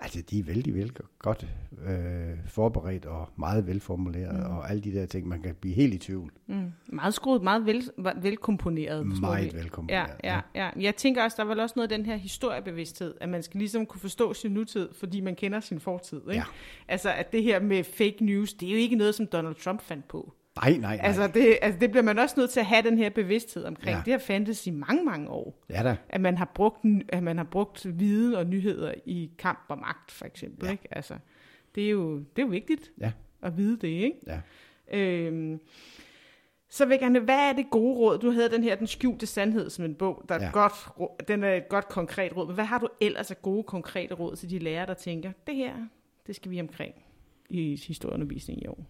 [0.00, 1.46] altså de er vældig, vældig godt
[1.86, 4.56] øh, forberedt og meget velformuleret, mm.
[4.56, 6.32] og alle de der ting, man kan blive helt i tvivl.
[6.46, 6.72] Mm.
[6.86, 7.90] Meget skruet, meget vel,
[8.22, 9.06] velkomponeret.
[9.20, 10.70] Meget velkomponeret, Ja, ja, ja.
[10.80, 13.58] Jeg tænker også, der er vel også noget af den her historiebevidsthed, at man skal
[13.58, 16.20] ligesom kunne forstå sin nutid, fordi man kender sin fortid.
[16.20, 16.32] Ikke?
[16.32, 16.44] Ja.
[16.88, 19.82] Altså, at det her med fake news, det er jo ikke noget, som Donald Trump
[19.82, 20.34] fandt på.
[20.62, 21.06] Nej, nej, nej.
[21.06, 23.96] Altså det, altså, det bliver man også nødt til at have den her bevidsthed omkring.
[23.96, 24.02] Ja.
[24.04, 25.64] Det har fandtes i mange, mange år.
[25.70, 25.96] ja da.
[26.08, 30.10] At man har brugt, at man har brugt viden og nyheder i kamp og magt,
[30.10, 30.66] for eksempel.
[30.66, 30.72] Ja.
[30.72, 30.88] Ikke?
[30.90, 31.14] Altså,
[31.74, 34.16] det, er jo, det er jo vigtigt Ja, at vide det, ikke?
[34.26, 34.40] ja.
[34.98, 35.60] Øhm,
[36.68, 38.18] så vil jeg gerne, hvad er det gode råd?
[38.18, 40.24] Du havde den her, Den skjulte sandhed, som en bog.
[40.28, 40.44] Der er Ja.
[40.46, 40.50] ja.
[40.52, 42.46] godt, den er et godt konkret råd.
[42.46, 45.54] Men hvad har du ellers af gode konkrete råd til de lærere, der tænker, det
[45.56, 45.72] her,
[46.26, 46.94] det skal vi omkring
[47.50, 48.86] i historieundervisning i år?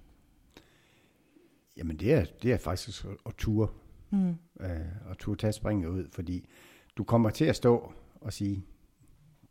[1.80, 3.68] Jamen det er, det er faktisk at, at ture.
[4.10, 4.28] Mm.
[4.60, 6.48] Øh, at ture tage springet ud, fordi
[6.96, 8.64] du kommer til at stå og sige,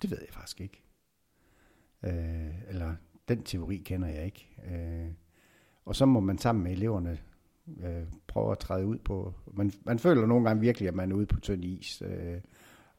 [0.02, 0.84] det ved jeg faktisk ikke.
[2.04, 2.96] Øh, eller
[3.28, 4.50] den teori kender jeg ikke.
[4.72, 5.12] Øh,
[5.86, 7.20] og så må man sammen med eleverne
[7.84, 9.34] øh, prøve at træde ud på.
[9.54, 12.42] Man, man føler nogle gange virkelig, at man er ude på tynd is øh,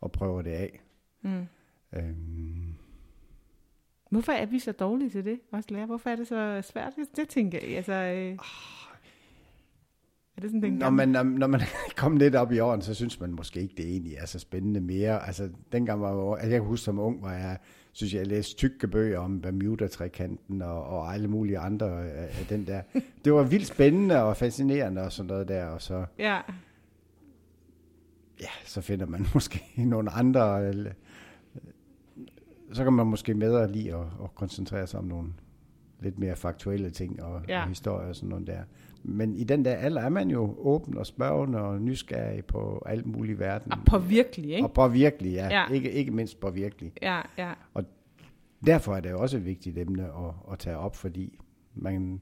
[0.01, 0.81] og prøver det af.
[1.23, 1.47] Mm.
[1.93, 2.15] Øh,
[4.11, 5.87] Hvorfor er vi så dårlige til det, også lærer?
[5.87, 6.93] Hvorfor er det så svært?
[6.97, 7.77] Det, det tænker jeg.
[7.77, 8.39] Altså, øh,
[10.41, 11.61] er det sådan den Når man, når, når man
[11.97, 14.81] kommet lidt op i åren, så synes man måske ikke, det egentlig er så spændende
[14.81, 15.27] mere.
[15.27, 17.59] Altså, dengang var jeg, altså, jeg kan huske som ung, var jeg,
[17.93, 22.67] synes jeg, læste tykke bøger om Bermuda-trekanten og, og alle mulige andre af, af den
[22.67, 22.83] der.
[23.25, 26.41] Det var vildt spændende og fascinerende og sådan noget der, og så, Ja,
[28.41, 30.91] ja, så finder man måske nogle andre, eller,
[32.73, 35.29] så kan man måske bedre lige at, at koncentrere sig om nogle
[36.01, 37.63] lidt mere faktuelle ting og, ja.
[37.63, 38.63] Og historie og sådan noget der.
[39.03, 43.07] Men i den der alder er man jo åben og spørgende og nysgerrig på alt
[43.07, 43.73] muligt i verden.
[43.73, 44.67] og på virkelig, ikke?
[44.67, 45.49] Og på virkelig, ja.
[45.49, 45.69] ja.
[45.73, 46.93] Ikke, ikke mindst på virkelig.
[47.03, 47.53] Ja, ja.
[48.67, 51.39] Derfor er det jo også et vigtigt emne at, at tage op, fordi
[51.75, 52.21] man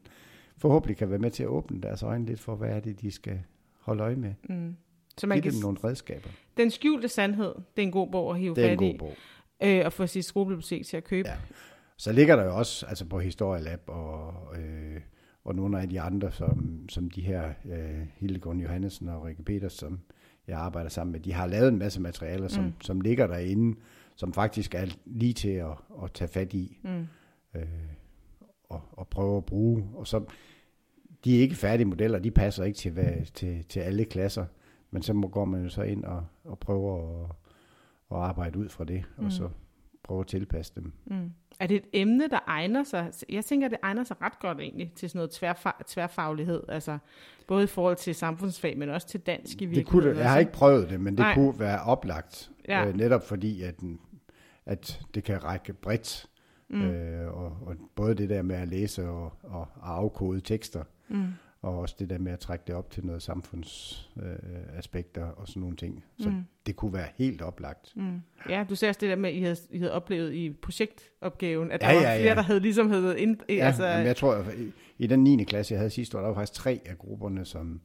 [0.56, 3.10] forhåbentlig kan være med til at åbne deres øjne lidt for, hvad er det, de
[3.10, 3.40] skal
[3.80, 4.34] holde øje med.
[4.48, 4.76] Mm.
[5.18, 6.28] Så man Give kan, dem nogle redskaber.
[6.56, 8.90] Den skjulte sandhed, det er en god bog at hive Det er en fat i.
[8.90, 9.12] god bog.
[9.62, 11.28] Øh, og få sit skolebibliotek til at købe.
[11.28, 11.36] Ja.
[11.96, 15.00] Så ligger der jo også altså på Historielab og, øh,
[15.44, 19.72] og nogle af de andre, som, som de her øh, Hildegård Johannesen og Rikke Peters,
[19.72, 20.00] som
[20.48, 22.72] jeg arbejder sammen med, de har lavet en masse materialer, som, mm.
[22.80, 23.78] som ligger derinde,
[24.16, 25.72] som faktisk er lige til at,
[26.02, 27.06] at tage fat i Mm.
[27.60, 27.68] øh,
[28.68, 29.84] og, og prøve at bruge.
[29.94, 30.24] Og så,
[31.24, 34.46] de er ikke færdige modeller, de passer ikke til, hvad, til, til alle klasser,
[34.90, 37.30] men så må, går man jo så ind og, og prøver at,
[38.10, 39.24] at arbejde ud fra det, mm.
[39.24, 39.48] og så
[40.02, 40.92] prøve at tilpasse dem.
[41.06, 41.32] Mm.
[41.60, 43.12] Er det et emne, der egner sig?
[43.28, 46.62] Jeg tænker, det egner sig ret godt egentlig til sådan noget tværfa- tværfaglighed.
[46.68, 46.98] Altså
[47.46, 49.90] både i forhold til samfundsfag, men også til dansk i Det virkeligheden.
[50.02, 51.34] kunne det, jeg har ikke prøvet det, men det Nej.
[51.34, 52.86] kunne være oplagt, Ja.
[52.86, 53.74] øh, netop fordi, at,
[54.66, 56.26] at det kan række bredt.
[56.70, 56.82] Mm.
[56.82, 61.24] Øh, og, og både det der med at læse og, og, og afkode tekster, mm.
[61.62, 65.60] Og også det der med at trække det op til noget samfundsaspekter øh, og sådan
[65.60, 66.04] nogle ting.
[66.18, 66.44] Så mm.
[66.66, 67.92] det kunne være helt oplagt.
[67.96, 68.20] Mm.
[68.48, 71.70] Ja, du ser også det der med, at I havde, I havde oplevet i projektopgaven,
[71.70, 72.34] at der Ja, var ja, flere, ja.
[72.34, 73.20] der havde ligesom havde...
[73.20, 75.44] Ind, Ja, altså, jeg tror, at i, i den 9.
[75.44, 77.80] klasse, jeg havde sidste år, der var faktisk tre af grupperne, som,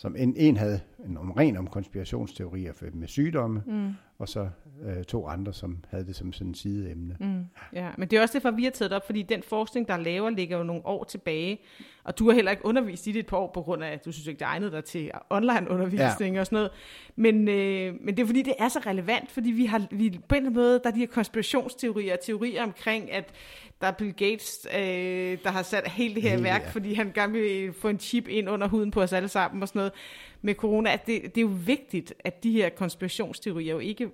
[0.00, 3.90] som en, en havde en om, ren om konspirationsteorier for, med sygdomme, mm.
[4.18, 4.48] og så
[4.84, 7.16] øh, to andre, som havde det som sådan sideemne.
[7.20, 7.44] Mm.
[7.72, 9.96] Ja, men det er også derfor, vi har taget det op, fordi den forskning, der
[9.96, 11.60] laver, ligger jo nogle år tilbage,
[12.04, 14.04] og du har heller ikke undervist i det et par år, på grund af, at
[14.04, 16.40] du synes ikke, det egnede dig til online-undervisning ja.
[16.40, 16.70] og sådan noget.
[17.16, 20.34] Men, øh, men det er fordi, det er så relevant, fordi vi har vi, på
[20.34, 23.32] en eller anden måde, der er de her konspirationsteorier, teorier omkring, at
[23.80, 27.12] der er Bill Gates, øh, der har sat helt det her Helt, værk, fordi han
[27.12, 29.92] gerne vil få en chip ind under huden på os alle sammen og sådan noget.
[30.42, 34.10] Med corona, at det, det er jo vigtigt, at de her konspirationsteorier jo ikke,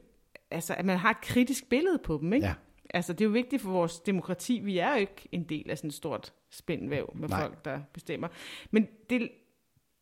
[0.51, 2.47] altså at man har et kritisk billede på dem, ikke?
[2.47, 2.55] Ja.
[2.95, 4.61] Altså, det er jo vigtigt for vores demokrati.
[4.61, 7.29] Vi er jo ikke en del af sådan et stort spændvæv med.
[7.29, 7.41] Nej.
[7.41, 8.29] folk, der bestemmer.
[8.71, 9.29] Men det,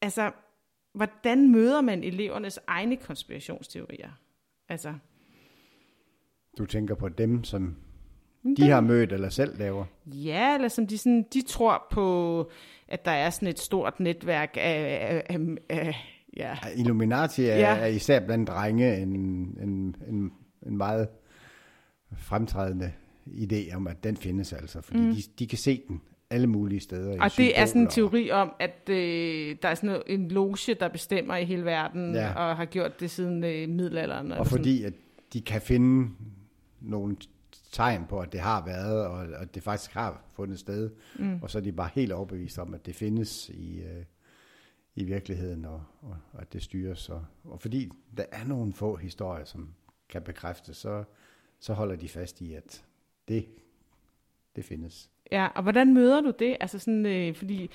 [0.02, 0.32] altså,
[0.94, 4.10] hvordan møder man elevernes egne konspirationsteorier?
[4.68, 4.94] Altså,
[6.58, 7.76] Du tænker på dem, som
[8.56, 9.84] de har mødt eller selv laver.
[10.06, 12.50] ja, eller som de, sådan, de tror på,
[12.88, 15.38] at der er sådan et stort netværk af, af, af,
[15.68, 15.94] af
[16.36, 17.76] ja, Illuminati er, Ja.
[17.76, 20.32] er især blandt drenge en, en, en,
[20.66, 21.08] en meget
[22.16, 22.92] fremtrædende
[23.26, 24.80] idé om, at den findes altså.
[24.80, 25.14] Fordi mm.
[25.14, 27.22] de, de kan se den alle mulige steder.
[27.22, 30.88] Og det er sådan en teori om, at øh, der er sådan en loge, der
[30.88, 32.32] bestemmer i hele verden, Ja.
[32.34, 34.26] og har gjort det siden øh, middelalderen.
[34.26, 34.58] Og eller sådan.
[34.58, 34.92] fordi at
[35.32, 36.10] de kan finde
[36.80, 37.16] nogle
[37.74, 40.90] tegn på, at det har været, og at det faktisk har fundet sted.
[41.18, 41.38] Mm.
[41.42, 44.04] Og så er de bare helt overbevist om, at det findes i, øh,
[44.94, 47.08] i virkeligheden, og, og, og at det styres.
[47.08, 49.74] Og, og fordi der er nogle få historier, som
[50.08, 51.04] kan bekræfte, så,
[51.60, 52.84] så holder de fast i, at
[53.28, 53.46] det,
[54.56, 55.10] det findes.
[55.32, 56.56] Ja, og hvordan møder du det?
[56.60, 57.70] Altså sådan, øh, fordi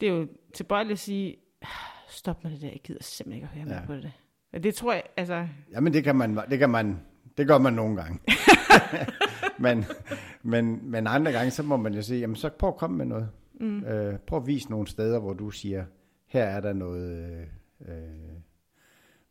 [0.00, 1.68] det er jo tilbøjeligt at sige, "Ah,
[2.08, 3.86] stop med det der, jeg gider simpelthen ikke at høre mere Ja.
[3.86, 4.12] på det.
[4.62, 7.00] Det tror jeg, altså, Jamen det kan man, det kan man,
[7.36, 8.18] det gør man nogle gange.
[9.62, 9.84] men,
[10.42, 13.06] men, men andre gange, så må man jo sige, jamen så prøv at komme med
[13.06, 13.28] noget.
[13.60, 13.84] Mm.
[13.84, 15.84] Øh, prøv at vise nogle steder, hvor du siger,
[16.26, 17.48] her er der noget,
[17.88, 17.96] øh,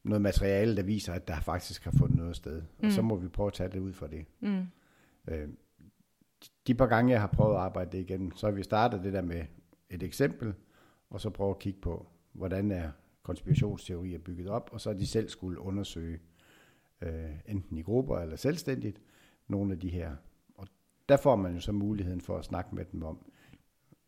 [0.03, 2.61] noget materiale, der viser, at der faktisk har fundet noget sted.
[2.61, 2.87] Mm.
[2.87, 4.25] Og så må vi prøve at tage det ud fra det.
[4.39, 4.65] mm,
[5.27, 5.47] Øh,
[6.67, 9.13] de par gange, jeg har prøvet at arbejde det igennem, så har vi startet det
[9.13, 9.45] der med
[9.89, 10.53] et eksempel,
[11.09, 12.91] og så prøve at kigge på, hvordan er
[13.23, 16.19] konspirationsteorier bygget op, og så har de selv skulle undersøge,
[17.01, 19.01] øh, enten i grupper eller selvstændigt,
[19.51, 20.15] nogle af de her.
[20.55, 20.67] Og
[21.09, 23.31] der får man jo så muligheden for at snakke med dem om,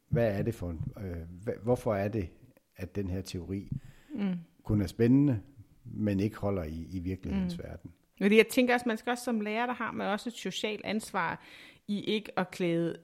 [0.09, 2.29] hvad er det for en, øh, hvorfor er det,
[2.75, 3.69] at den her teori
[4.15, 4.33] mm.
[4.63, 5.41] kun er spændende,
[5.83, 7.63] men ikke holder i, i virkelighedens mm.
[7.63, 7.91] verden.
[8.21, 10.85] Fordi jeg tænker også, man skal også som lærer, der har man også et socialt
[10.85, 11.43] ansvar
[11.87, 12.97] i ikke at klæde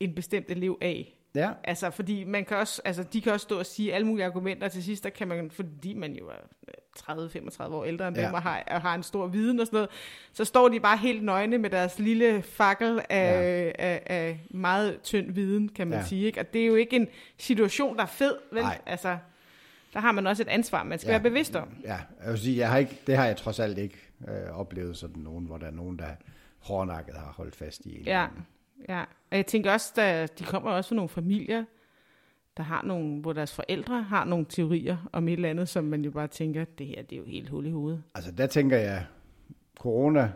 [0.00, 1.17] en bestemt elev af.
[1.34, 4.26] Ja, Altså, fordi man kan også, altså, de kan også stå og sige alle mulige
[4.26, 6.34] argumenter, til sidst, der kan man, fordi man jo er
[6.98, 8.26] 30-35 år ældre end ja.
[8.26, 9.90] Dem, og har, og har en stor viden og sådan noget,
[10.32, 13.84] så står de bare helt nøgne med deres lille fakkel af, ja.
[13.86, 16.04] af, af meget tynd viden, kan man ja.
[16.04, 16.26] Sige.
[16.26, 16.40] Ikke?
[16.40, 17.08] Og det er jo ikke en
[17.38, 18.62] situation, der er fed, vel?
[18.62, 18.78] Nej.
[18.86, 19.18] Altså,
[19.92, 21.14] der har man også et ansvar, man skal Ja.
[21.18, 21.68] være bevidst om.
[21.84, 23.96] Ja, jeg vil sige, jeg har ikke, det har jeg trods alt ikke
[24.28, 26.08] øh, oplevet sådan nogen, hvor der er nogen, der
[26.58, 28.04] hårdnakket har holdt fast i en.
[28.04, 28.46] Ja, anden.
[28.88, 29.00] Ja.
[29.30, 31.64] Og jeg tænker også, at de kommer også fra nogle familier,
[32.56, 36.04] der har nogle, hvor deres forældre har nogle teorier om et eller andet, som man
[36.04, 38.02] jo bare tænker, det her det er jo helt hul i hovedet.
[38.14, 39.06] Altså der tænker jeg,
[39.78, 40.32] corona,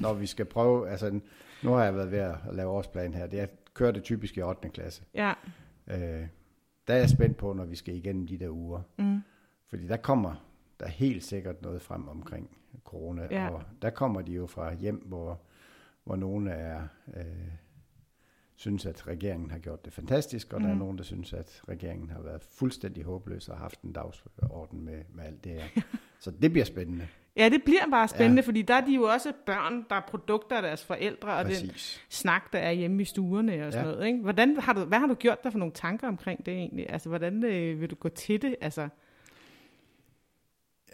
[0.00, 1.20] når vi skal prøve, altså
[1.62, 4.42] nu har jeg været ved at lave årsplan her, det er, kører det typisk i
[4.42, 4.68] 8.
[4.68, 5.02] klasse.
[5.14, 5.32] Ja,
[5.86, 6.26] Øh,
[6.88, 8.80] der er jeg spændt på, når vi skal igennem de der uger.
[8.98, 9.20] mm.
[9.68, 10.34] Fordi der kommer
[10.80, 13.48] der er helt sikkert noget frem omkring corona, Ja.
[13.48, 15.40] og der kommer de jo fra hjem, hvor,
[16.04, 16.82] hvor nogle er,
[17.16, 17.24] øh,
[18.62, 20.62] synes, at regeringen har gjort det fantastisk, og mm.
[20.62, 20.82] der er Mhm.
[20.82, 25.24] nogen, der synes, at regeringen har været fuldstændig håbløs og haft en dagsorden med, med
[25.24, 25.82] alt det her.
[26.20, 27.08] Så det bliver spændende.
[27.36, 28.46] ja det bliver bare spændende, ja.
[28.46, 31.52] Fordi der er de jo også børn, der er produkter af deres forældre, og den
[31.52, 32.00] Præcis.
[32.08, 33.92] snak, der er hjemme i stuerne og sådan Ja.
[33.92, 34.06] noget.
[34.06, 34.18] Ikke?
[34.22, 36.86] Hvordan har du, hvad har du gjort dig for nogle tanker omkring det egentlig?
[36.90, 38.56] Altså, hvordan øh, vil du gå til det?
[38.60, 38.88] Altså,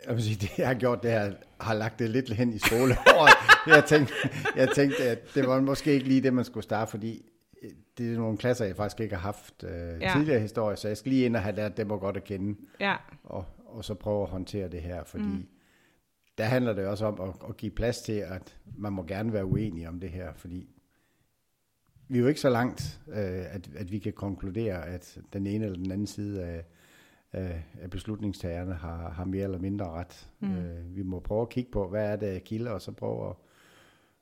[0.07, 2.59] Jeg vil sige, det jeg har gjort, det her, har lagt det lidt hen i
[2.59, 3.35] skoleåret.
[3.77, 4.15] jeg, tænkte,
[4.57, 7.23] jeg tænkte, at det var måske ikke lige det, man skulle starte, fordi
[7.99, 10.13] det er nogle klasser, jeg faktisk ikke har haft øh, Ja.
[10.17, 12.59] tidligere historie, så jeg skal lige ind og have lært dem at godt at kende,
[12.81, 15.47] ja, og, og så prøve at håndtere det her, fordi mm.
[16.39, 19.47] der handler det også om at, at give plads til, at man må gerne være
[19.47, 20.69] uenig om det her, fordi
[22.09, 25.65] vi er jo ikke så langt, øh, at, at vi kan konkludere, at den ene
[25.65, 26.65] eller den anden side af,
[27.33, 30.29] af, af beslutningstagerne har, har mere eller mindre ret.
[30.41, 30.57] Mm.
[30.57, 33.29] Øh, vi må prøve at kigge på, hvad er det af kilder, og så prøve
[33.31, 33.35] at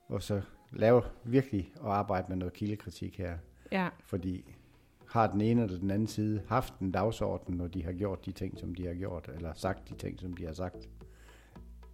[0.09, 0.41] og så
[0.71, 3.37] lave virkelig og arbejde med noget kildekritik her.
[3.71, 3.89] ja.
[4.03, 4.55] Fordi
[5.07, 8.31] har den ene eller den anden side haft en dagsorden, når de har gjort de
[8.31, 10.89] ting, som de har gjort, eller sagt de ting, som de har sagt?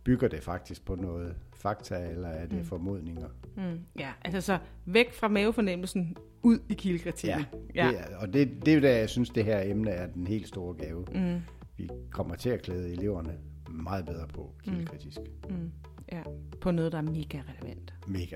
[0.03, 2.65] Bygger det faktisk på noget fakta, eller er det mm.
[2.65, 3.27] formodninger?
[3.55, 7.45] Mm, ja, altså så væk fra mavefornemmelsen, ud i kildekritikken.
[7.75, 7.91] Ja, ja.
[7.91, 10.47] Det er, og det, det er der, jeg synes, det her emne er den helt
[10.47, 11.05] store gave.
[11.13, 11.41] Mm.
[11.77, 13.37] Vi kommer til at klæde eleverne
[13.69, 15.19] meget bedre på kildekritisk.
[15.49, 15.55] Mm.
[15.55, 15.71] Mm.
[16.13, 16.21] Ja,
[16.61, 17.93] på noget, der er mega relevant.
[18.07, 18.35] Mega.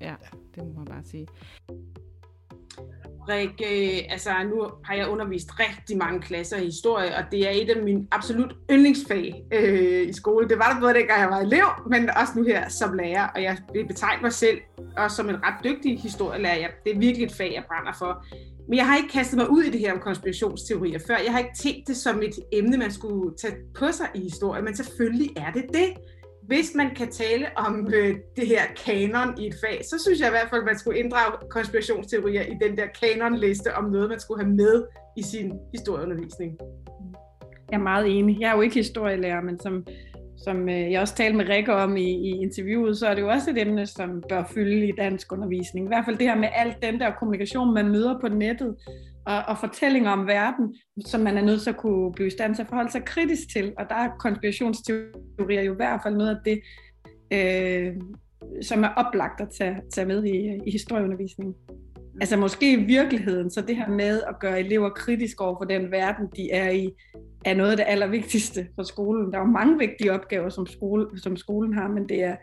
[0.00, 1.26] Ja, ja, det må man bare sige.
[3.28, 7.50] Rikke, øh, altså nu har jeg undervist rigtig mange klasser i historie, og det er
[7.50, 10.48] et af mine absolut yndlingsfag øh, i skole.
[10.48, 13.42] Det var det både dengang jeg var elev, men også nu her som lærer, og
[13.42, 14.58] jeg vil betegne mig selv
[14.96, 16.68] også som en ret dygtig historielærer.
[16.84, 18.26] Det er virkelig et fag, jeg brænder for.
[18.68, 21.16] Men jeg har ikke kastet mig ud i det her om konspirationsteorier før.
[21.24, 24.62] Jeg har ikke tænkt det som et emne, man skulle tage på sig i historie,
[24.62, 25.88] men selvfølgelig er det det
[26.50, 30.28] hvis man kan tale om øh, det her kanon i et fag, så synes jeg
[30.28, 34.20] i hvert fald, at man skulle inddrage konspirationsteorier i den der kanonliste om noget, man
[34.20, 34.84] skulle have med
[35.16, 36.58] i sin historieundervisning.
[37.70, 38.40] Jeg er meget enig.
[38.40, 39.86] Jeg er jo ikke historielærer, men som,
[40.44, 43.28] som øh, jeg også talte med Rikke om i, i interviewet, så er det jo
[43.28, 45.86] også et emne, som bør fylde i dansk undervisning.
[45.86, 48.76] I hvert fald det her med alt den der kommunikation, man møder på nettet,
[49.30, 50.74] og, og fortællinger om verden,
[51.06, 53.52] som man er nødt til at kunne blive i stand til at forholde sig kritisk
[53.52, 53.72] til.
[53.78, 56.60] Og der er konspirationsteorier jo i hvert fald noget af det,
[57.32, 57.96] øh,
[58.62, 61.54] som er oplagt at tage, tage med i, i historieundervisningen.
[62.20, 65.90] Altså måske i virkeligheden, så det her med at gøre elever kritisk over for den
[65.90, 66.90] verden, de er i,
[67.44, 69.32] er noget af det allervigtigste for skolen.
[69.32, 72.36] Der er jo mange vigtige opgaver, som, skole, som skolen har, men det er,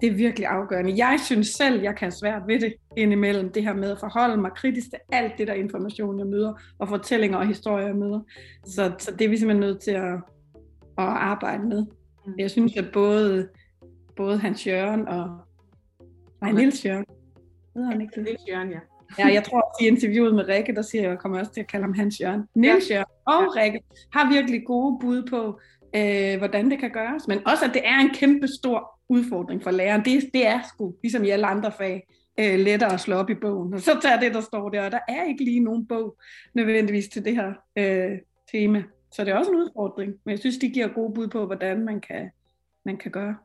[0.00, 0.94] det er virkelig afgørende.
[0.96, 4.50] Jeg synes selv, jeg kan svært ved det indimellem, det her med at forholde mig
[4.56, 8.20] kritisk til alt det der information, jeg møder, og fortællinger og historier, jeg møder.
[8.66, 10.14] Så, så det er vi simpelthen nødt til at,
[10.98, 11.86] at arbejde med.
[12.26, 12.32] Mm.
[12.38, 13.48] Jeg synes, at både,
[14.16, 15.38] både Hans Jørgen og
[16.40, 17.04] nej, Nils Jørgen,
[17.74, 18.24] hedder han ikke det?
[18.24, 18.78] Nils Jørgen, ja.
[19.18, 21.60] Ja, jeg tror også i interviewet med Rikke, der siger jeg, jeg kommer også til
[21.60, 22.42] at kalde ham Hans Jørgen.
[22.54, 23.80] Nils Jørgen og Rikke
[24.12, 25.60] har virkelig gode bud på,
[25.96, 29.70] øh, hvordan det kan gøres, men også, at det er en kæmpe stor udfordring for
[29.70, 30.04] læreren.
[30.04, 32.06] Det, det er sgu, ligesom i alle andre fag,
[32.38, 33.74] øh, lettere at slå op i bogen.
[33.74, 36.18] Og så tager det, der står der, og der er ikke lige nogen bog
[36.54, 38.18] nødvendigvis til det her øh,
[38.52, 38.82] tema.
[39.12, 41.84] Så det er også en udfordring, men jeg synes, de giver gode bud på, hvordan
[41.84, 42.30] man kan,
[42.84, 43.36] man kan gøre.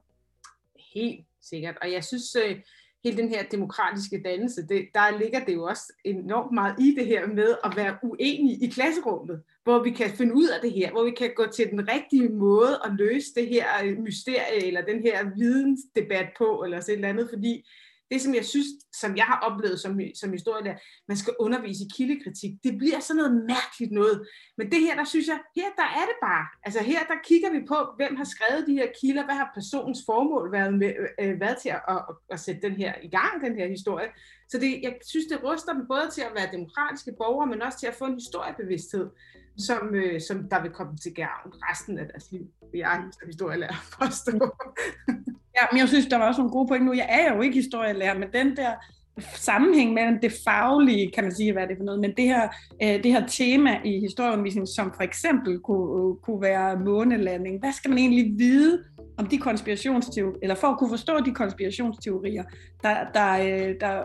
[0.96, 2.56] Helt sikkert, og jeg synes, øh,
[3.04, 7.06] hele den her demokratiske dannelse, det, der ligger det jo også enormt meget i det
[7.06, 10.92] her med at være uenig i klasserummet, hvor vi kan finde ud af det her,
[10.92, 13.66] hvor vi kan gå til den rigtige måde at løse det her
[14.02, 17.66] mysterie, eller den her vidensdebat på, eller så et eller andet, fordi
[18.12, 18.68] det, som jeg synes,
[19.02, 23.18] som jeg har oplevet som, som historielærer, man skal undervise i kildekritik, det bliver sådan
[23.22, 24.28] noget mærkeligt noget.
[24.58, 26.46] Men det her, der synes jeg, her der er det bare.
[26.66, 30.00] Altså her, der kigger vi på, hvem har skrevet de her kilder, hvad har personens
[30.06, 30.92] formål været, med,
[31.22, 34.10] øh, været til at, at, at sætte den her i gang, den her historie.
[34.50, 37.80] Så det, jeg synes, det ryster dem både til at være demokratiske borgere, men også
[37.80, 39.08] til at få en historiebevidsthed,
[39.58, 42.46] som, øh, som der vil komme til gavn resten af deres liv.
[42.74, 44.36] Jeg som historielærer forstå.
[45.62, 46.94] Ja, men jeg synes, der var også nogle gode point nu.
[46.94, 48.72] Jeg er jo ikke historielærer, men den der
[49.36, 52.48] sammenhæng mellem det faglige, kan man sige, hvad er det for noget, men det her,
[52.84, 57.60] øh, det her tema i historieundervisningen, som for eksempel kunne, øh, kunne være månelanding.
[57.60, 58.84] Hvad skal man egentlig vide
[59.18, 62.44] om de konspirationsteorier, eller for at kunne forstå de konspirationsteorier,
[62.84, 64.04] der, der, øh, der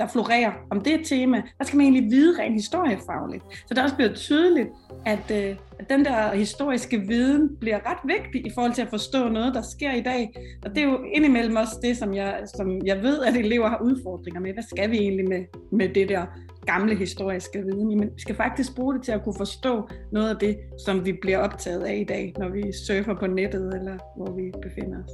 [0.00, 3.44] der florerer om det tema, der skal man egentlig vide rent historiefagligt.
[3.50, 4.68] Så det er også blevet tydeligt,
[5.06, 9.28] at, øh, at den der historiske viden bliver ret vigtig i forhold til at forstå
[9.28, 10.30] noget, der sker i dag.
[10.64, 13.80] Og det er jo indimellem også det, som jeg, som jeg ved, at elever har
[13.82, 14.52] udfordringer med.
[14.52, 16.26] Hvad skal vi egentlig med, med det der
[16.66, 17.88] gamle historiske viden?
[17.88, 21.12] Men vi skal faktisk bruge det til at kunne forstå noget af det, som vi
[21.22, 25.10] bliver optaget af i dag, når vi surfer på nettet, eller hvor vi befinder os.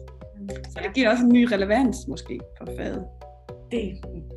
[0.73, 3.05] Så det giver også en ny relevans måske for faget
[3.73, 3.87] det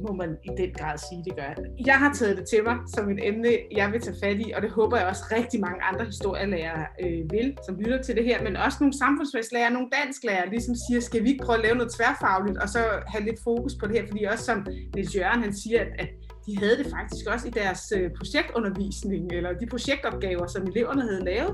[0.05, 1.51] må man i den grad sige, det gør.
[1.85, 4.61] Jeg har taget det til mig som et emne, jeg vil tage fat i, og
[4.61, 8.43] det håber jeg også rigtig mange andre historielærere øh, vil, som lytter til det her,
[8.43, 11.93] men også nogle samfundsfagslærere, nogle dansklærere, ligesom siger, skal vi ikke prøve at lave noget
[11.97, 15.53] tværfagligt, og så have lidt fokus på det her, fordi også som Niels Jørgen, han
[15.53, 16.09] siger, at, at
[16.45, 21.23] de havde det faktisk også i deres øh, projektundervisning, eller de projektopgaver, som eleverne havde
[21.31, 21.53] lavet,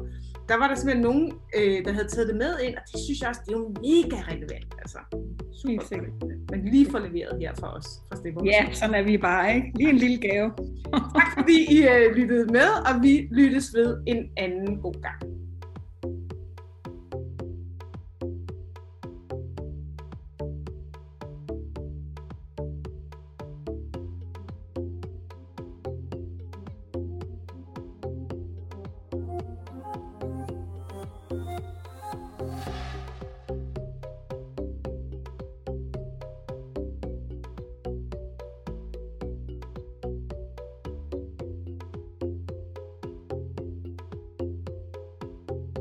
[0.50, 3.20] der var der simpelthen nogen, øh, der havde taget det med ind, og det synes
[3.22, 4.72] jeg også, det er jo mega relevant.
[4.84, 5.00] Altså,
[5.62, 6.52] super relevant.
[6.52, 7.88] Men lige for leveret her for os.
[8.12, 9.72] For ja, sådan er vi bare, ikke?
[9.76, 10.52] Lige en lille gave.
[11.18, 15.20] tak fordi I øh, lyttede med, og vi lyttes ved en anden god gang.